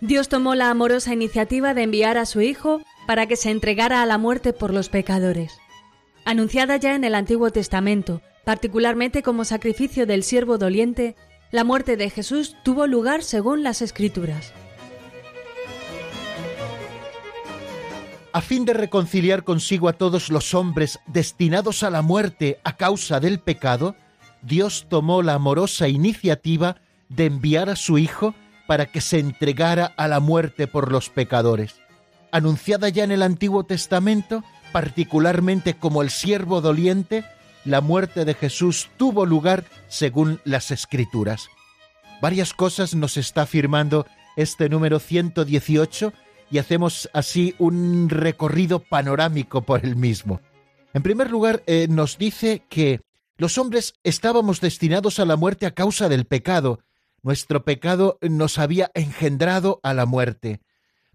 [0.01, 4.05] Dios tomó la amorosa iniciativa de enviar a su Hijo para que se entregara a
[4.05, 5.57] la muerte por los pecadores.
[6.25, 11.15] Anunciada ya en el Antiguo Testamento, particularmente como sacrificio del siervo doliente,
[11.51, 14.53] la muerte de Jesús tuvo lugar según las Escrituras.
[18.33, 23.19] a fin de reconciliar consigo a todos los hombres destinados a la muerte a causa
[23.19, 23.95] del pecado,
[24.43, 26.77] Dios tomó la amorosa iniciativa
[27.09, 28.35] de enviar a su Hijo
[28.67, 31.75] para que se entregara a la muerte por los pecadores.
[32.31, 37.23] Anunciada ya en el Antiguo Testamento, particularmente como el siervo doliente,
[37.65, 41.49] la muerte de Jesús tuvo lugar según las Escrituras.
[42.21, 46.13] Varias cosas nos está afirmando este número 118
[46.49, 50.41] y hacemos así un recorrido panorámico por el mismo.
[50.93, 53.01] En primer lugar, eh, nos dice que
[53.37, 56.79] los hombres estábamos destinados a la muerte a causa del pecado.
[57.21, 60.61] Nuestro pecado nos había engendrado a la muerte.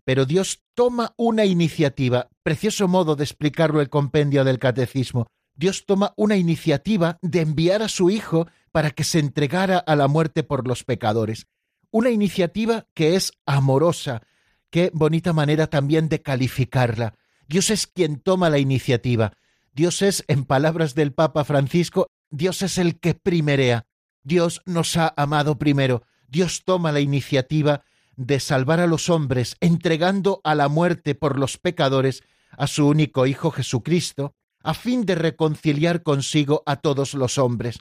[0.04, 5.26] Pero Dios toma una iniciativa, precioso modo de explicarlo el compendio del catecismo.
[5.54, 10.09] Dios toma una iniciativa de enviar a su Hijo para que se entregara a la
[10.09, 11.46] muerte por los pecadores.
[11.90, 14.22] Una iniciativa que es amorosa,
[14.70, 17.14] Qué bonita manera también de calificarla.
[17.48, 19.33] Dios es quien toma la iniciativa.
[19.79, 23.87] Dios es, en palabras del Papa Francisco, Dios es el que primerea.
[24.25, 26.03] Dios nos ha amado primero.
[26.27, 27.85] Dios toma la iniciativa
[28.17, 33.25] de salvar a los hombres, entregando a la muerte por los pecadores a su único
[33.29, 37.79] Hijo Jesucristo, a fin de reconciliar consigo a todos los hombres.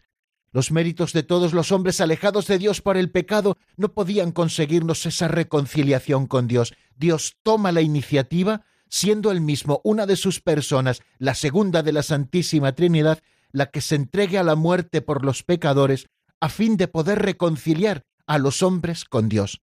[0.51, 5.07] Los méritos de todos los hombres alejados de Dios por el pecado no podían conseguirnos
[5.07, 6.75] esa reconciliación con Dios.
[6.95, 12.03] Dios toma la iniciativa, siendo él mismo una de sus personas, la segunda de la
[12.03, 13.19] Santísima Trinidad,
[13.51, 16.07] la que se entregue a la muerte por los pecadores,
[16.39, 19.61] a fin de poder reconciliar a los hombres con Dios.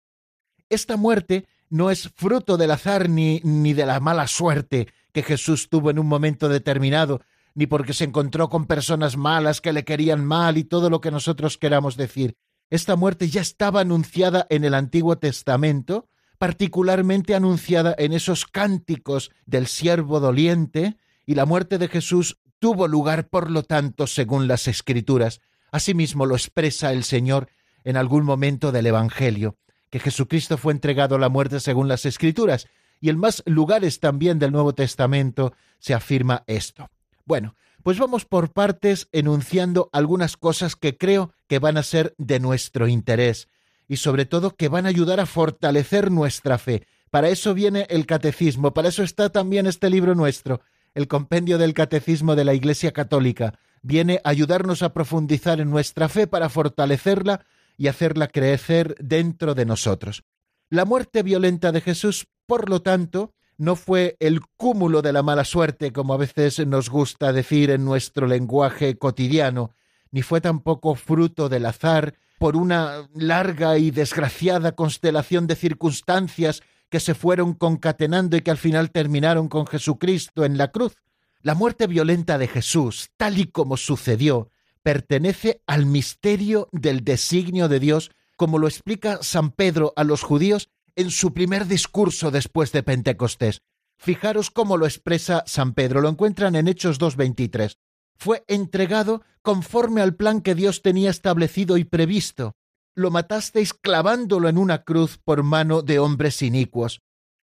[0.68, 5.68] Esta muerte no es fruto del azar ni, ni de la mala suerte que Jesús
[5.68, 7.20] tuvo en un momento determinado,
[7.54, 11.10] ni porque se encontró con personas malas que le querían mal y todo lo que
[11.10, 12.36] nosotros queramos decir.
[12.70, 16.08] Esta muerte ya estaba anunciada en el Antiguo Testamento,
[16.38, 23.28] particularmente anunciada en esos cánticos del siervo doliente, y la muerte de Jesús tuvo lugar,
[23.28, 25.40] por lo tanto, según las Escrituras.
[25.70, 27.48] Asimismo lo expresa el Señor
[27.84, 29.56] en algún momento del Evangelio,
[29.90, 32.66] que Jesucristo fue entregado a la muerte según las Escrituras,
[33.00, 36.90] y en más lugares también del Nuevo Testamento se afirma esto.
[37.26, 42.40] Bueno, pues vamos por partes enunciando algunas cosas que creo que van a ser de
[42.40, 43.48] nuestro interés
[43.88, 46.86] y sobre todo que van a ayudar a fortalecer nuestra fe.
[47.10, 50.60] Para eso viene el catecismo, para eso está también este libro nuestro,
[50.94, 53.58] el compendio del catecismo de la Iglesia Católica.
[53.82, 57.44] Viene a ayudarnos a profundizar en nuestra fe para fortalecerla
[57.76, 60.24] y hacerla crecer dentro de nosotros.
[60.70, 65.44] La muerte violenta de Jesús, por lo tanto, no fue el cúmulo de la mala
[65.44, 69.70] suerte, como a veces nos gusta decir en nuestro lenguaje cotidiano,
[70.10, 77.00] ni fue tampoco fruto del azar por una larga y desgraciada constelación de circunstancias que
[77.00, 80.94] se fueron concatenando y que al final terminaron con Jesucristo en la cruz.
[81.40, 84.50] La muerte violenta de Jesús, tal y como sucedió,
[84.82, 90.68] pertenece al misterio del designio de Dios, como lo explica San Pedro a los judíos
[90.96, 93.62] en su primer discurso después de Pentecostés.
[93.96, 97.76] Fijaros cómo lo expresa San Pedro, lo encuentran en Hechos 2.23.
[98.16, 102.56] Fue entregado conforme al plan que Dios tenía establecido y previsto.
[102.94, 107.00] Lo matasteis clavándolo en una cruz por mano de hombres inicuos.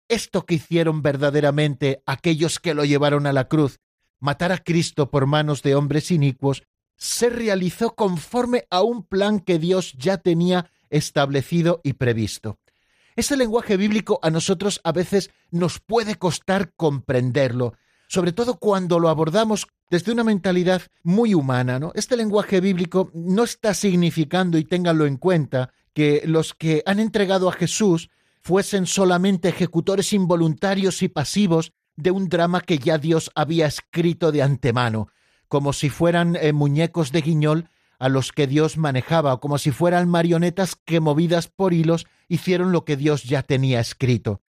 [0.08, 3.80] Esto que hicieron verdaderamente aquellos que lo llevaron a la cruz,
[4.18, 6.62] matar a Cristo por manos de hombres inicuos,
[6.96, 12.58] se realizó conforme a un plan que Dios ya tenía establecido y previsto.
[13.16, 17.74] Ese lenguaje bíblico a nosotros a veces nos puede costar comprenderlo,
[18.08, 21.90] sobre todo cuando lo abordamos desde una mentalidad muy humana, ¿no?
[21.94, 27.48] Este lenguaje bíblico no está significando, y ténganlo en cuenta, que los que han entregado
[27.48, 28.10] a Jesús
[28.40, 34.42] fuesen solamente ejecutores involuntarios y pasivos de un drama que ya Dios había escrito de
[34.42, 35.08] antemano,
[35.48, 37.68] como si fueran eh, muñecos de guiñol
[37.98, 42.72] a los que Dios manejaba, o como si fueran marionetas que movidas por hilos hicieron
[42.72, 44.40] lo que Dios ya tenía escrito.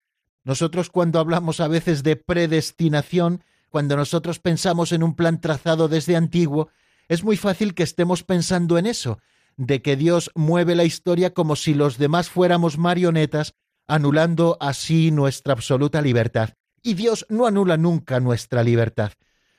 [0.43, 6.15] Nosotros cuando hablamos a veces de predestinación, cuando nosotros pensamos en un plan trazado desde
[6.15, 6.69] antiguo,
[7.07, 9.19] es muy fácil que estemos pensando en eso,
[9.57, 13.55] de que Dios mueve la historia como si los demás fuéramos marionetas,
[13.87, 16.51] anulando así nuestra absoluta libertad.
[16.83, 19.13] Y Dios no anula nunca nuestra libertad.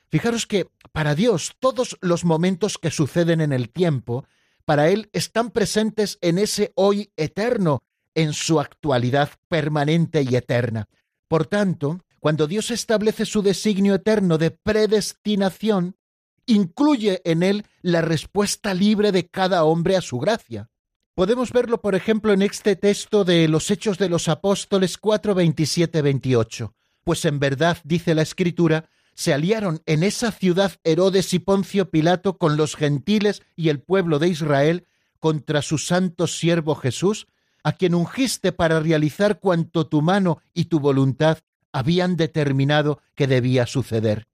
[0.09, 4.25] Fijaros que para Dios todos los momentos que suceden en el tiempo,
[4.63, 7.81] para Él están presentes en ese hoy eterno,
[8.13, 10.87] en su actualidad permanente y eterna.
[11.27, 15.97] Por tanto, cuando Dios establece su designio eterno de predestinación,
[16.45, 20.69] incluye en él la respuesta libre de cada hombre a su gracia.
[21.15, 26.01] Podemos verlo, por ejemplo, en este texto de los Hechos de los Apóstoles 4, 27,
[26.01, 26.73] 28.
[27.03, 32.37] Pues en verdad, dice la Escritura, se aliaron en esa ciudad Herodes y Poncio Pilato
[32.37, 34.87] con los gentiles y el pueblo de Israel
[35.19, 37.27] contra su santo siervo Jesús,
[37.65, 41.39] a quien ungiste para realizar cuanto tu mano y tu voluntad
[41.73, 44.27] habían determinado que debía suceder.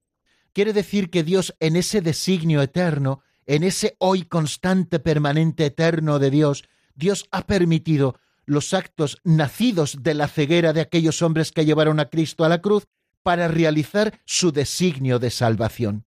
[0.53, 6.29] Quiere decir que Dios en ese designio eterno, en ese hoy constante, permanente, eterno de
[6.29, 11.99] Dios, Dios ha permitido los actos nacidos de la ceguera de aquellos hombres que llevaron
[11.99, 12.87] a Cristo a la cruz
[13.23, 16.05] para realizar su designio de salvación.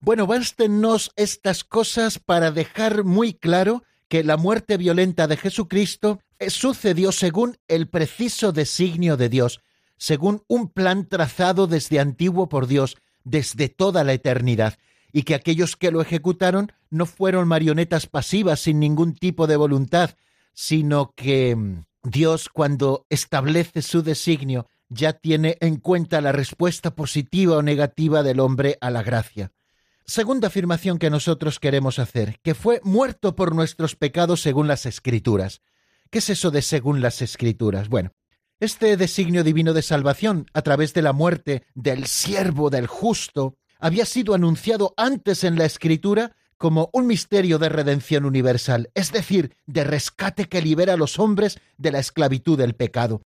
[0.00, 7.12] Bueno, bástenos estas cosas para dejar muy claro que la muerte violenta de Jesucristo sucedió
[7.12, 9.60] según el preciso designio de Dios,
[9.98, 14.78] según un plan trazado desde antiguo por Dios, desde toda la eternidad,
[15.12, 20.10] y que aquellos que lo ejecutaron no fueron marionetas pasivas sin ningún tipo de voluntad,
[20.54, 27.56] sino que mm, Dios cuando establece su designio ya tiene en cuenta la respuesta positiva
[27.56, 29.52] o negativa del hombre a la gracia.
[30.06, 35.60] Segunda afirmación que nosotros queremos hacer, que fue muerto por nuestros pecados según las Escrituras.
[36.10, 37.90] ¿Qué es eso de según las Escrituras?
[37.90, 38.12] Bueno,
[38.60, 44.04] este designio divino de salvación a través de la muerte del siervo del justo había
[44.04, 49.84] sido anunciado antes en la Escritura como un misterio de redención universal, es decir, de
[49.84, 53.22] rescate que libera a los hombres de la esclavitud del pecado.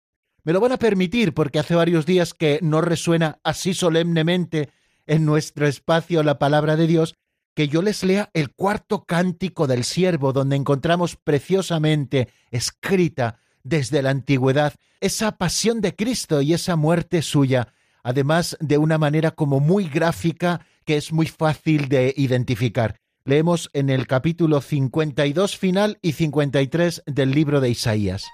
[0.44, 4.70] Me lo van a permitir porque hace varios días que no resuena así solemnemente
[5.06, 7.16] en nuestro espacio la palabra de Dios,
[7.54, 14.10] que yo les lea el cuarto cántico del siervo, donde encontramos preciosamente escrita desde la
[14.10, 19.88] antigüedad esa pasión de Cristo y esa muerte suya, además de una manera como muy
[19.88, 23.00] gráfica que es muy fácil de identificar.
[23.24, 28.24] Leemos en el capítulo 52 final y 53 del libro de Isaías.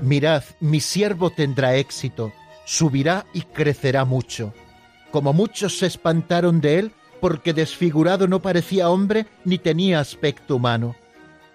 [0.00, 2.32] Mirad, mi siervo tendrá éxito,
[2.66, 4.54] subirá y crecerá mucho.
[5.10, 10.96] Como muchos se espantaron de él, porque desfigurado no parecía hombre ni tenía aspecto humano.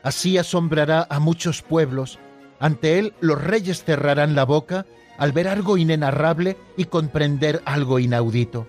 [0.03, 2.20] Así asombrará a muchos pueblos.
[2.60, 4.86] Ante él los reyes cerrarán la boca
[5.18, 8.68] al ver algo inenarrable y comprender algo inaudito.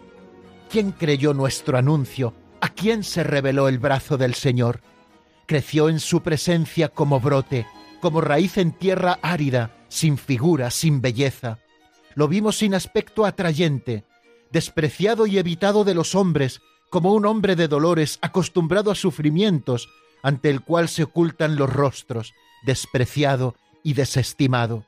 [0.69, 2.35] ¿Quién creyó nuestro anuncio?
[2.61, 4.81] ¿A quién se reveló el brazo del Señor?
[5.47, 7.67] Creció en su presencia como brote,
[8.01, 11.59] como raíz en tierra árida, sin figura, sin belleza.
[12.15, 14.05] Lo vimos sin aspecto atrayente,
[14.51, 16.61] despreciado y evitado de los hombres,
[16.91, 19.89] como un hombre de dolores acostumbrado a sufrimientos,
[20.23, 22.35] ante el cual se ocultan los rostros,
[22.65, 24.85] despreciado y desestimado.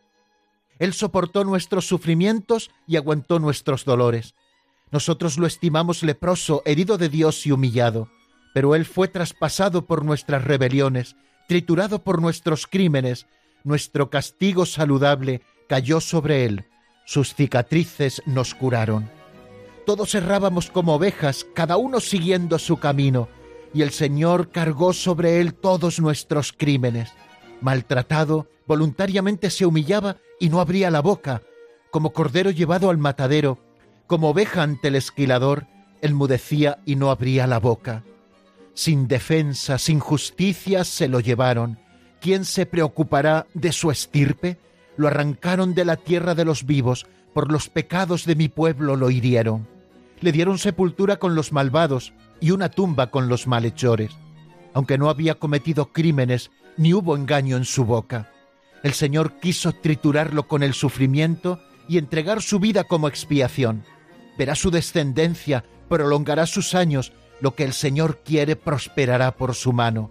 [0.79, 4.35] Él soportó nuestros sufrimientos y aguantó nuestros dolores.
[4.91, 8.11] Nosotros lo estimamos leproso, herido de Dios y humillado,
[8.53, 11.17] pero Él fue traspasado por nuestras rebeliones,
[11.49, 13.27] triturado por nuestros crímenes,
[13.65, 16.67] nuestro castigo saludable cayó sobre Él,
[17.07, 19.22] sus cicatrices nos curaron.
[19.85, 23.29] Todos errábamos como ovejas, cada uno siguiendo su camino,
[23.75, 27.13] y el Señor cargó sobre él todos nuestros crímenes.
[27.61, 31.43] Maltratado, voluntariamente se humillaba y no abría la boca,
[31.91, 33.59] como cordero llevado al matadero,
[34.07, 35.67] como oveja ante el esquilador,
[36.01, 38.05] enmudecía y no abría la boca.
[38.75, 41.79] Sin defensa, sin justicia se lo llevaron.
[42.21, 44.59] ¿Quién se preocupará de su estirpe?
[44.97, 49.11] Lo arrancaron de la tierra de los vivos, por los pecados de mi pueblo lo
[49.11, 49.67] hirieron.
[50.21, 54.13] Le dieron sepultura con los malvados y una tumba con los malhechores,
[54.75, 58.31] aunque no había cometido crímenes ni hubo engaño en su boca.
[58.83, 63.85] El Señor quiso triturarlo con el sufrimiento y entregar su vida como expiación.
[64.39, 70.11] Verá su descendencia, prolongará sus años, lo que el Señor quiere prosperará por su mano.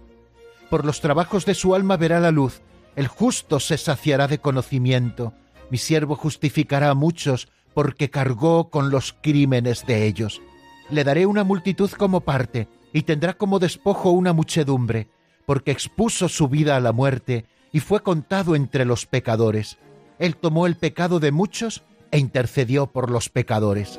[0.70, 2.62] Por los trabajos de su alma verá la luz,
[2.96, 5.34] el justo se saciará de conocimiento.
[5.72, 10.42] Mi siervo justificará a muchos, porque cargó con los crímenes de ellos.
[10.90, 15.08] Le daré una multitud como parte, y tendrá como despojo una muchedumbre,
[15.46, 19.78] porque expuso su vida a la muerte, y fue contado entre los pecadores.
[20.18, 23.98] Él tomó el pecado de muchos e intercedió por los pecadores.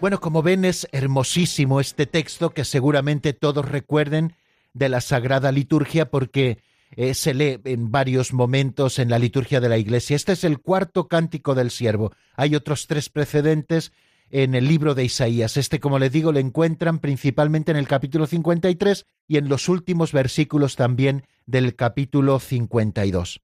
[0.00, 4.32] Bueno, como ven, es hermosísimo este texto que seguramente todos recuerden
[4.78, 6.58] de la Sagrada Liturgia porque
[6.92, 10.16] eh, se lee en varios momentos en la liturgia de la Iglesia.
[10.16, 12.12] Este es el cuarto cántico del siervo.
[12.34, 13.92] Hay otros tres precedentes
[14.30, 15.56] en el libro de Isaías.
[15.56, 20.12] Este, como les digo, lo encuentran principalmente en el capítulo 53 y en los últimos
[20.12, 23.40] versículos también del capítulo 52.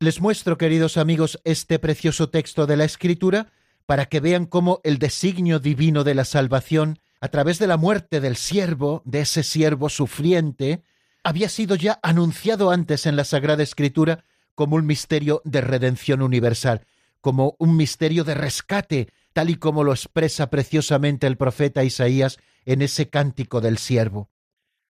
[0.00, 3.52] Les muestro, queridos amigos, este precioso texto de la Escritura
[3.86, 8.20] para que vean cómo el designio divino de la salvación, a través de la muerte
[8.20, 10.82] del siervo, de ese siervo sufriente,
[11.22, 16.82] había sido ya anunciado antes en la Sagrada Escritura como un misterio de redención universal,
[17.22, 22.82] como un misterio de rescate, tal y como lo expresa preciosamente el profeta Isaías en
[22.82, 24.28] ese cántico del siervo.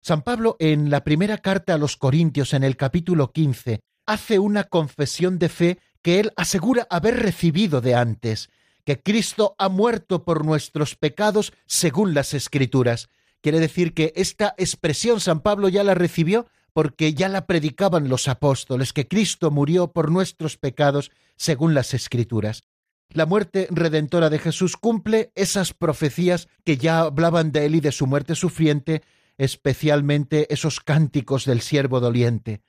[0.00, 4.64] San Pablo, en la primera carta a los Corintios, en el capítulo 15, hace una
[4.64, 8.50] confesión de fe que él asegura haber recibido de antes,
[8.84, 13.08] que Cristo ha muerto por nuestros pecados según las Escrituras.
[13.40, 18.28] Quiere decir que esta expresión San Pablo ya la recibió porque ya la predicaban los
[18.28, 22.64] apóstoles, que Cristo murió por nuestros pecados según las Escrituras.
[23.10, 27.92] La muerte redentora de Jesús cumple esas profecías que ya hablaban de él y de
[27.92, 29.02] su muerte sufriente,
[29.38, 32.62] especialmente esos cánticos del siervo doliente.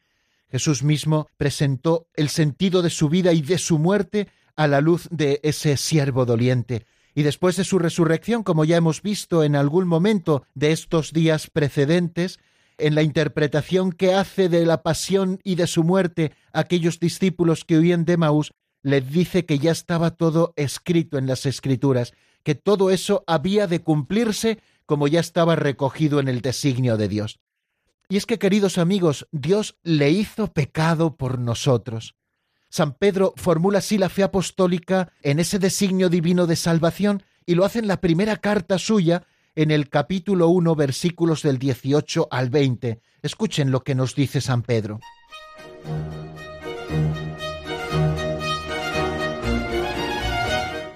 [0.52, 5.08] Jesús mismo presentó el sentido de su vida y de su muerte a la luz
[5.12, 6.86] de ese siervo doliente.
[7.14, 11.50] Y después de su resurrección, como ya hemos visto en algún momento de estos días
[11.50, 12.40] precedentes,
[12.78, 17.78] en la interpretación que hace de la pasión y de su muerte aquellos discípulos que
[17.78, 18.52] huían de Maús,
[18.84, 23.82] les dice que ya estaba todo escrito en las escrituras, que todo eso había de
[23.82, 27.40] cumplirse como ya estaba recogido en el designio de Dios.
[28.08, 32.16] Y es que, queridos amigos, Dios le hizo pecado por nosotros.
[32.76, 37.64] San Pedro formula así la fe apostólica en ese designio divino de salvación y lo
[37.64, 39.24] hace en la primera carta suya
[39.56, 43.00] en el capítulo 1 versículos del 18 al 20.
[43.22, 45.00] Escuchen lo que nos dice San Pedro.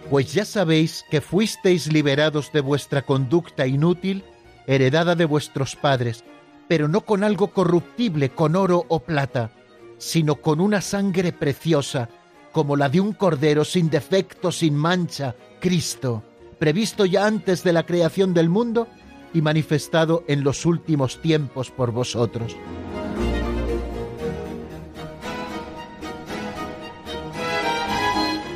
[0.10, 4.26] Pues ya sabéis que fuisteis liberados de vuestra conducta inútil,
[4.68, 6.26] heredada de vuestros padres,
[6.68, 9.54] pero no con algo corruptible, con oro o plata,
[10.00, 12.10] sino con una sangre preciosa,
[12.52, 16.24] como la de un cordero sin defecto, sin mancha, Cristo,
[16.58, 18.88] previsto ya antes de la creación del mundo
[19.34, 22.56] y manifestado en los últimos tiempos por vosotros.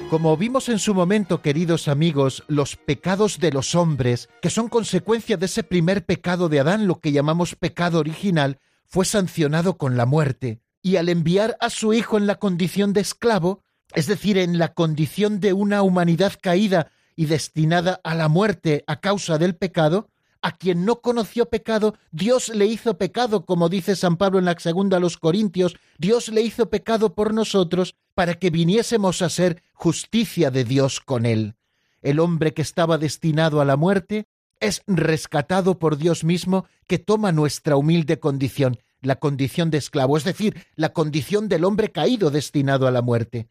[0.10, 5.38] Como vimos en su momento, queridos amigos, los pecados de los hombres, que son consecuencia
[5.38, 10.06] de ese primer pecado de Adán, lo que llamamos pecado original, fue sancionado con la
[10.06, 13.64] muerte y al enviar a su hijo en la condición de esclavo,
[13.96, 19.00] es decir, en la condición de una humanidad caída y destinada a la muerte a
[19.00, 20.10] causa del pecado,
[20.42, 24.60] a quien no conoció pecado, Dios le hizo pecado, como dice San Pablo en la
[24.60, 29.64] segunda a los Corintios, Dios le hizo pecado por nosotros para que viniésemos a ser
[29.72, 31.56] justicia de Dios con él.
[32.02, 34.28] El hombre que estaba destinado a la muerte
[34.60, 40.24] es rescatado por Dios mismo que toma nuestra humilde condición la condición de esclavo, es
[40.24, 43.47] decir, la condición del hombre caído destinado a la muerte.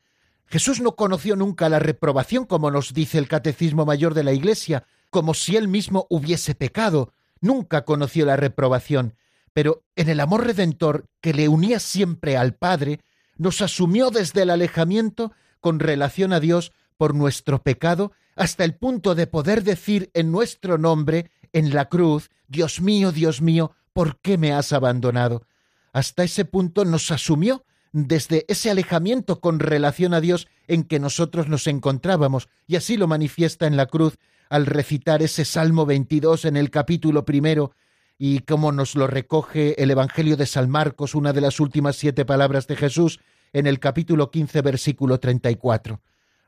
[0.47, 4.85] Jesús no conoció nunca la reprobación, como nos dice el Catecismo Mayor de la Iglesia,
[5.11, 7.13] como si él mismo hubiese pecado.
[7.41, 9.15] Nunca conoció la reprobación,
[9.53, 13.01] pero en el amor redentor que le unía siempre al Padre,
[13.37, 19.15] nos asumió desde el alejamiento con relación a Dios por nuestro pecado, hasta el punto
[19.15, 24.39] de poder decir en nuestro nombre, en la cruz, Dios mío, Dios mío, ¿por qué
[24.39, 25.47] me has abandonado?
[25.93, 31.49] Hasta ese punto nos asumió desde ese alejamiento con relación a Dios en que nosotros
[31.49, 34.19] nos encontrábamos, y así lo manifiesta en la cruz
[34.49, 37.73] al recitar ese Salmo 22 en el capítulo primero,
[38.19, 42.25] y como nos lo recoge el Evangelio de San Marcos, una de las últimas siete
[42.25, 43.21] palabras de Jesús,
[43.53, 46.01] en el capítulo 15, versículo 34.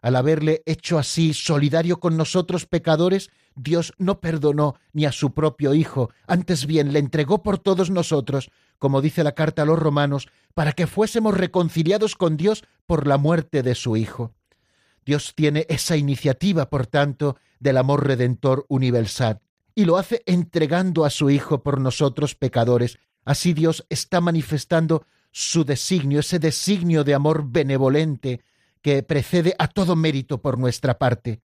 [0.04, 5.72] Al haberle hecho así solidario con nosotros pecadores, Dios no perdonó ni a su propio
[5.72, 10.28] Hijo, antes bien le entregó por todos nosotros, como dice la carta a los romanos,
[10.52, 14.34] para que fuésemos reconciliados con Dios por la muerte de su Hijo.
[15.06, 19.40] Dios tiene esa iniciativa, por tanto, del amor redentor universal,
[19.74, 22.98] y lo hace entregando a su Hijo por nosotros pecadores.
[23.24, 28.42] Así Dios está manifestando su designio, ese designio de amor benevolente
[28.84, 31.40] que precede a todo mérito por nuestra parte.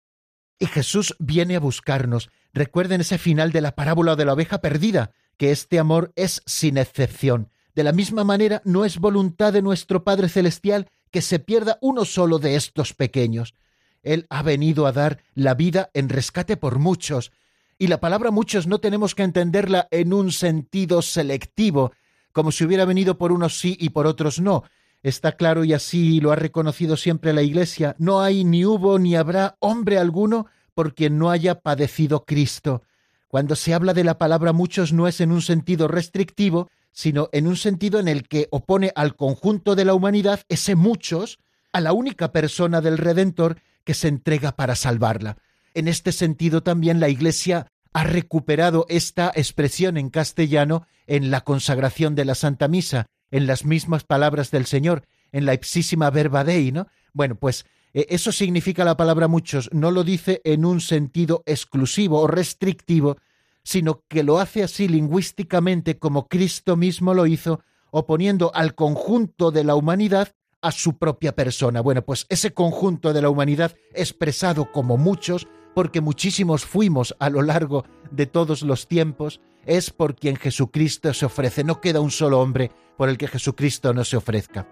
[0.58, 2.30] Y Jesús viene a buscarnos.
[2.54, 6.78] Recuerden ese final de la parábola de la oveja perdida, que este amor es sin
[6.78, 7.50] excepción.
[7.76, 12.06] De la misma manera, no es voluntad de nuestro Padre Celestial que se pierda uno
[12.06, 13.54] solo de estos pequeños.
[14.02, 17.34] Él ha venido a dar la vida en rescate por muchos,
[17.78, 21.92] y la palabra muchos no tenemos que entenderla en un sentido selectivo,
[22.32, 24.64] como si hubiera venido por unos sí y por otros no.
[25.06, 29.16] Está claro y así lo ha reconocido siempre la Iglesia, no hay ni hubo ni
[29.16, 32.82] habrá hombre alguno por quien no haya padecido Cristo.
[33.28, 37.46] Cuando se habla de la palabra muchos no es en un sentido restrictivo, sino en
[37.46, 41.38] un sentido en el que opone al conjunto de la humanidad ese muchos
[41.72, 45.38] a la única persona del Redentor que se entrega para salvarla.
[45.76, 52.16] En este sentido también la Iglesia ha recuperado esta expresión en castellano en la consagración
[52.16, 56.72] de la Santa Misa, en las mismas palabras del Señor, en la ipsísima verba dei,
[56.72, 56.88] ¿no?
[57.14, 62.22] Bueno, pues eh, eso significa la palabra muchos, no lo dice en un sentido exclusivo
[62.22, 63.18] o restrictivo,
[63.64, 67.62] sino que lo hace así lingüísticamente como Cristo mismo lo hizo,
[67.92, 71.82] oponiendo al conjunto de la humanidad a su propia persona.
[71.82, 77.44] Bueno, pues ese conjunto de la humanidad expresado como muchos, porque muchísimos fuimos a lo
[77.44, 81.64] largo de todos los tiempos, es por quien Jesucristo se ofrece.
[81.64, 84.68] No queda un solo hombre por el que Jesucristo no se ofrezca.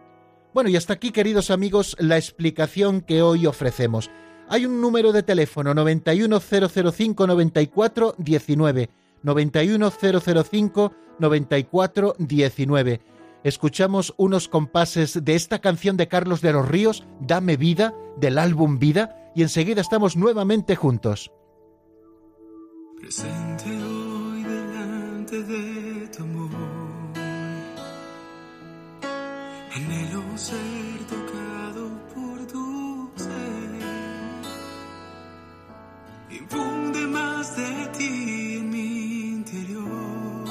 [0.53, 4.09] Bueno, y hasta aquí, queridos amigos, la explicación que hoy ofrecemos.
[4.47, 8.89] Hay un número de teléfono 91005 94 19
[9.23, 13.01] 91005 94 19.
[13.43, 18.79] Escuchamos unos compases de esta canción de Carlos de los Ríos, Dame vida, del álbum
[18.79, 21.31] Vida, y enseguida estamos nuevamente juntos.
[22.99, 26.49] Presente hoy delante de tu amor,
[29.75, 33.33] anhelo ser tocado por tu ser.
[36.29, 40.47] Infunde más de ti en mi interior.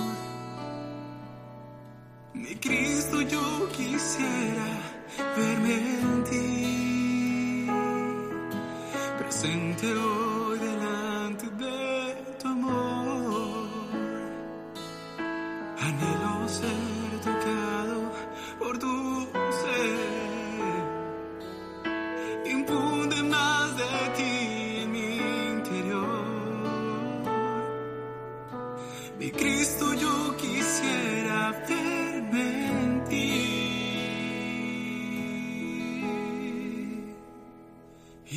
[2.35, 4.69] Mi Cristo, yo quisiera
[5.37, 6.72] verme en ti.
[9.33, 13.67] Presente hoy delante de tu amor.
[15.81, 16.92] Anhelo ser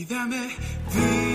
[0.07, 1.34] Y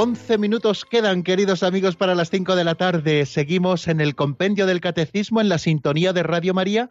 [0.00, 3.26] 11 minutos quedan, queridos amigos, para las 5 de la tarde.
[3.26, 6.88] Seguimos en el compendio del catecismo en la sintonía de Radio María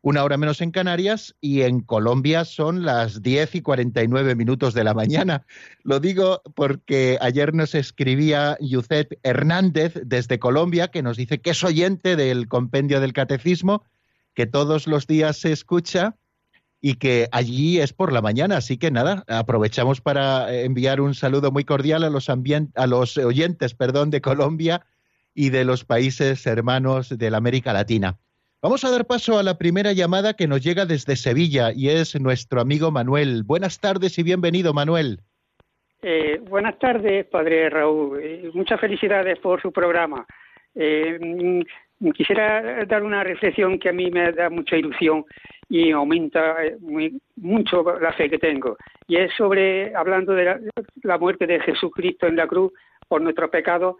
[0.02, 4.82] una hora menos en Canarias y en Colombia son las 10 y 49 minutos de
[4.82, 5.46] la mañana.
[5.84, 11.62] Lo digo porque ayer nos escribía Yucet Hernández desde Colombia que nos dice que es
[11.62, 13.84] oyente del compendio del catecismo,
[14.34, 16.16] que todos los días se escucha
[16.80, 18.56] y que allí es por la mañana.
[18.56, 23.74] Así que nada, aprovechamos para enviar un saludo muy cordial a los, a los oyentes
[23.74, 24.84] perdón, de Colombia
[25.32, 28.18] y de los países hermanos de la América Latina.
[28.62, 32.14] Vamos a dar paso a la primera llamada que nos llega desde Sevilla y es
[32.20, 33.42] nuestro amigo Manuel.
[33.42, 35.18] Buenas tardes y bienvenido, Manuel.
[36.00, 38.20] Eh, buenas tardes, padre Raúl.
[38.22, 40.24] Eh, muchas felicidades por su programa.
[40.76, 45.24] Eh, mm, quisiera dar una reflexión que a mí me da mucha ilusión
[45.68, 46.54] y aumenta
[47.34, 48.76] mucho la fe que tengo.
[49.08, 50.70] Y es sobre, hablando de
[51.02, 52.72] la muerte de Jesucristo en la cruz
[53.08, 53.96] por nuestros pecados,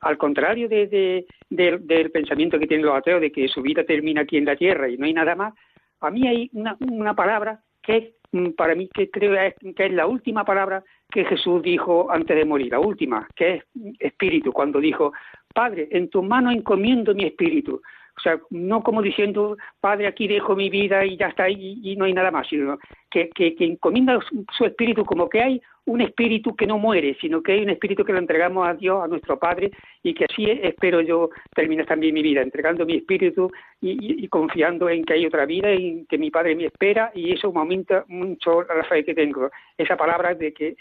[0.00, 4.36] al contrario de, del pensamiento que tienen los ateos de que su vida termina aquí
[4.36, 5.54] en la tierra y no hay nada más,
[6.00, 9.34] a mí hay una, palabra que mm, para mí que creo
[9.76, 13.64] que es la última palabra que Jesús dijo antes de morir, la última, que es
[13.98, 15.12] espíritu, cuando dijo,
[15.52, 17.82] Padre, en tus manos encomiendo mi espíritu.
[18.16, 21.96] O sea, no como diciendo, Padre, aquí dejo mi vida y ya está, y, y
[21.96, 22.78] no hay nada más, sino
[23.10, 24.18] que, que, que encomienda
[24.56, 28.04] su espíritu como que hay un espíritu que no muere, sino que hay un espíritu
[28.04, 29.70] que lo entregamos a Dios, a nuestro Padre,
[30.02, 33.50] y que así espero yo terminar también mi vida, entregando mi espíritu
[33.80, 37.52] y, confiando en que hay otra vida, en que mi Padre me espera, y eso
[37.54, 39.50] aumenta mucho la fe que tengo.
[39.76, 40.76] Esa palabra de que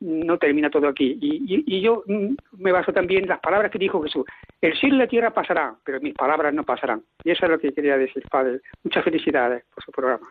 [0.00, 1.18] no termina todo aquí.
[1.20, 4.24] Y, yo mm, me baso también en las palabras que dijo Jesús.
[4.60, 7.02] El cielo y la tierra pasarán, pero mis palabras no pasarán.
[7.24, 8.60] Y eso es lo que quería decir, Padre.
[8.84, 10.28] Muchas felicidades por su programa.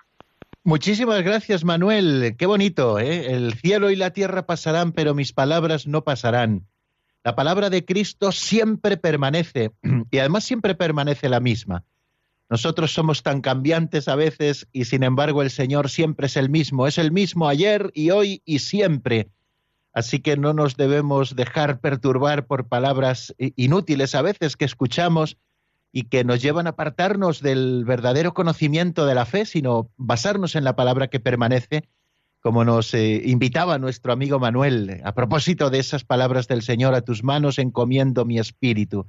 [0.64, 2.36] Muchísimas gracias, Manuel.
[2.38, 3.34] Qué bonito, ¿eh?
[3.34, 6.68] El cielo y la tierra pasarán, pero mis palabras no pasarán.
[7.24, 9.72] La palabra de Cristo siempre permanece
[10.12, 11.84] y además siempre permanece la misma.
[12.50, 16.88] Nosotros somos tan cambiantes a veces y sin embargo el Señor siempre es el mismo,
[16.88, 19.30] es el mismo ayer y hoy y siempre.
[19.94, 25.38] Así que no nos debemos dejar perturbar por palabras inútiles a veces que escuchamos
[25.92, 30.64] y que nos llevan a apartarnos del verdadero conocimiento de la fe, sino basarnos en
[30.64, 31.90] la palabra que permanece,
[32.42, 37.02] como nos eh, invitaba nuestro amigo Manuel, a propósito de esas palabras del Señor, a
[37.02, 39.08] tus manos encomiendo mi espíritu,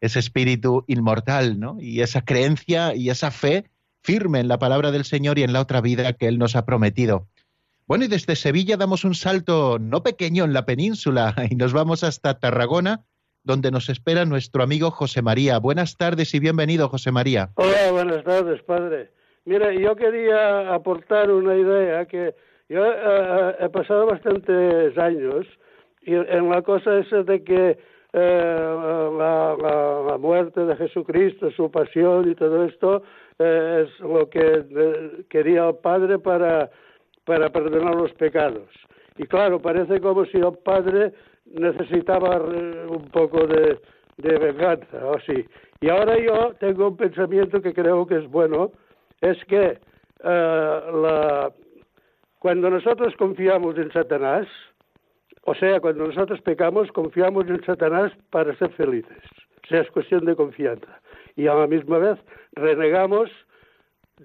[0.00, 1.78] ese espíritu inmortal, ¿no?
[1.80, 3.70] Y esa creencia y esa fe
[4.02, 6.64] firme en la palabra del Señor y en la otra vida que Él nos ha
[6.64, 7.28] prometido.
[7.86, 12.04] Bueno, y desde Sevilla damos un salto no pequeño en la península y nos vamos
[12.04, 13.04] hasta Tarragona,
[13.44, 15.58] donde nos espera nuestro amigo José María.
[15.58, 17.50] Buenas tardes y bienvenido, José María.
[17.54, 19.10] Hola, buenas tardes, padre.
[19.44, 22.34] Mira, yo quería aportar una idea que
[22.68, 25.46] yo eh, eh, he pasado bastantes años
[26.02, 27.78] y en la cosa esa de que
[28.12, 33.02] eh, la, muerte de Jesucristo, su pasión y todo esto
[33.38, 36.70] es lo que quería el Padre para,
[37.24, 38.68] para perdonar los pecados.
[39.16, 41.12] Y claro, parece como si el Padre
[41.50, 43.78] necesitaba un poco de,
[44.16, 45.46] venganza o así.
[45.80, 48.70] Y ahora yo tengo un pensamiento que creo que es bueno,
[49.20, 49.78] es que
[50.24, 51.48] eh,
[52.38, 54.46] cuando nosotros confiamos en Satanás,
[55.44, 59.22] o sea, cuando nosotros pecamos, confiamos en Satanás para ser felices.
[59.64, 61.00] O sea, es cuestión de confianza.
[61.36, 62.18] Y a la misma vez
[62.52, 63.30] renegamos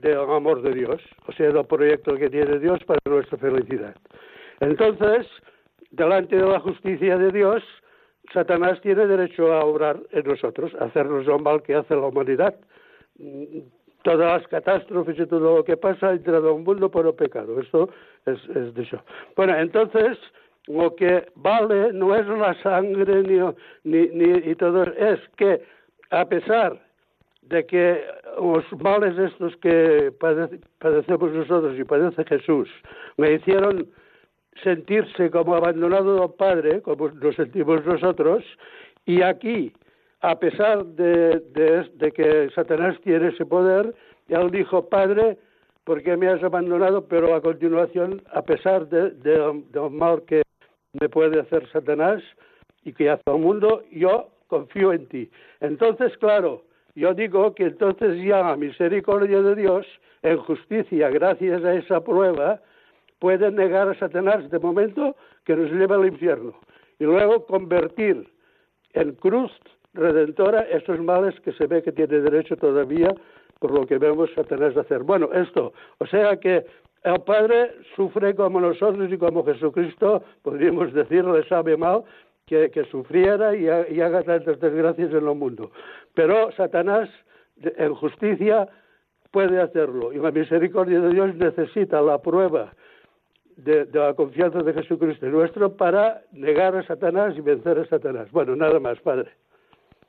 [0.01, 3.95] del amor de Dios, o sea, del proyecto que tiene Dios para nuestra felicidad.
[4.59, 5.27] Entonces,
[5.95, 7.63] delante de la justicia de Dios,
[8.33, 12.55] Satanás tiene derecho a obrar en nosotros, a hacernos lo mal que hace la humanidad.
[14.03, 17.59] Todas las catástrofes y todo lo que pasa ha entrado un mundo por el pecado.
[17.59, 17.89] Esto
[18.25, 18.39] es,
[18.77, 19.01] eso.
[19.35, 20.17] Bueno, entonces,
[20.67, 23.39] lo que vale no es la sangre ni,
[23.83, 25.61] ni, ni y todo, es que
[26.11, 26.79] a pesar
[27.41, 28.03] de que
[28.39, 30.11] los males estos que
[30.79, 32.69] padecemos nosotros y padece Jesús
[33.17, 33.87] me hicieron
[34.63, 38.43] sentirse como abandonado del Padre, como nos sentimos nosotros,
[39.05, 39.71] y aquí,
[40.21, 41.41] a pesar de,
[42.15, 43.93] que Satanás tiene ese poder,
[44.27, 45.37] él dijo, Padre,
[45.83, 47.05] ¿por qué me has abandonado?
[47.07, 50.41] Pero a continuación, a pesar del mal que
[50.99, 52.23] me puede hacer Satanás
[52.83, 55.29] y que hace al mundo, yo confío en ti.
[55.59, 56.63] Entonces, claro,
[56.95, 59.85] yo digo que entonces ya la misericordia de Dios,
[60.23, 62.61] en justicia, gracias a esa prueba,
[63.19, 66.53] puede negar a Satanás de momento que nos lleva al infierno
[66.99, 68.27] y luego convertir
[68.93, 69.51] en cruz
[69.93, 73.13] redentora esos males que se ve que tiene derecho todavía
[73.59, 75.03] por lo que vemos Satanás hacer.
[75.03, 76.65] Bueno, esto, o sea que
[77.03, 82.03] el Padre sufre como nosotros y como Jesucristo, podríamos decir, le sabe mal
[82.45, 85.71] que, sufriera y, y, haga tantas desgracias en el mundo.
[86.13, 87.09] Pero Satanás,
[87.61, 88.67] en justicia,
[89.31, 90.13] puede hacerlo.
[90.13, 92.73] Y la misericordia de Dios necesita la prueba
[93.57, 98.29] de, la confianza de Jesucristo nuestro para negar a Satanás y vencer a Satanás.
[98.31, 99.31] Bueno, nada más, Padre.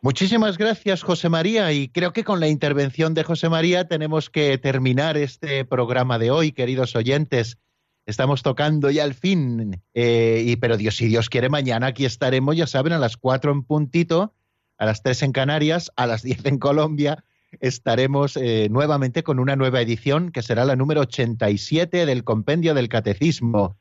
[0.02, 4.58] Muchísimas gracias, José María, y creo que con la intervención de José María tenemos que
[4.58, 7.58] terminar este programa de hoy, queridos oyentes.
[8.04, 12.56] Estamos tocando ya al fin, eh, y, pero Dios, si Dios quiere, mañana aquí estaremos,
[12.56, 14.32] ya saben, a las cuatro en puntito,
[14.78, 17.24] a las tres en Canarias, a las diez en Colombia,
[17.60, 22.88] estaremos eh, nuevamente con una nueva edición que será la número 87 del Compendio del
[22.88, 23.76] Catecismo.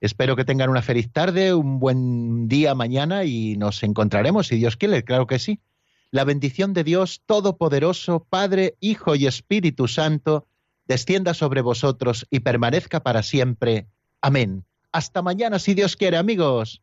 [0.00, 4.76] Espero que tengan una feliz tarde, un buen día mañana y nos encontraremos, si Dios
[4.76, 5.60] quiere, claro que sí.
[6.10, 10.46] La bendición de Dios Todopoderoso, Padre, Hijo y Espíritu Santo,
[10.86, 13.86] descienda sobre vosotros y permanezca para siempre.
[14.20, 14.64] Amén.
[14.92, 16.82] Hasta mañana, si Dios quiere, amigos.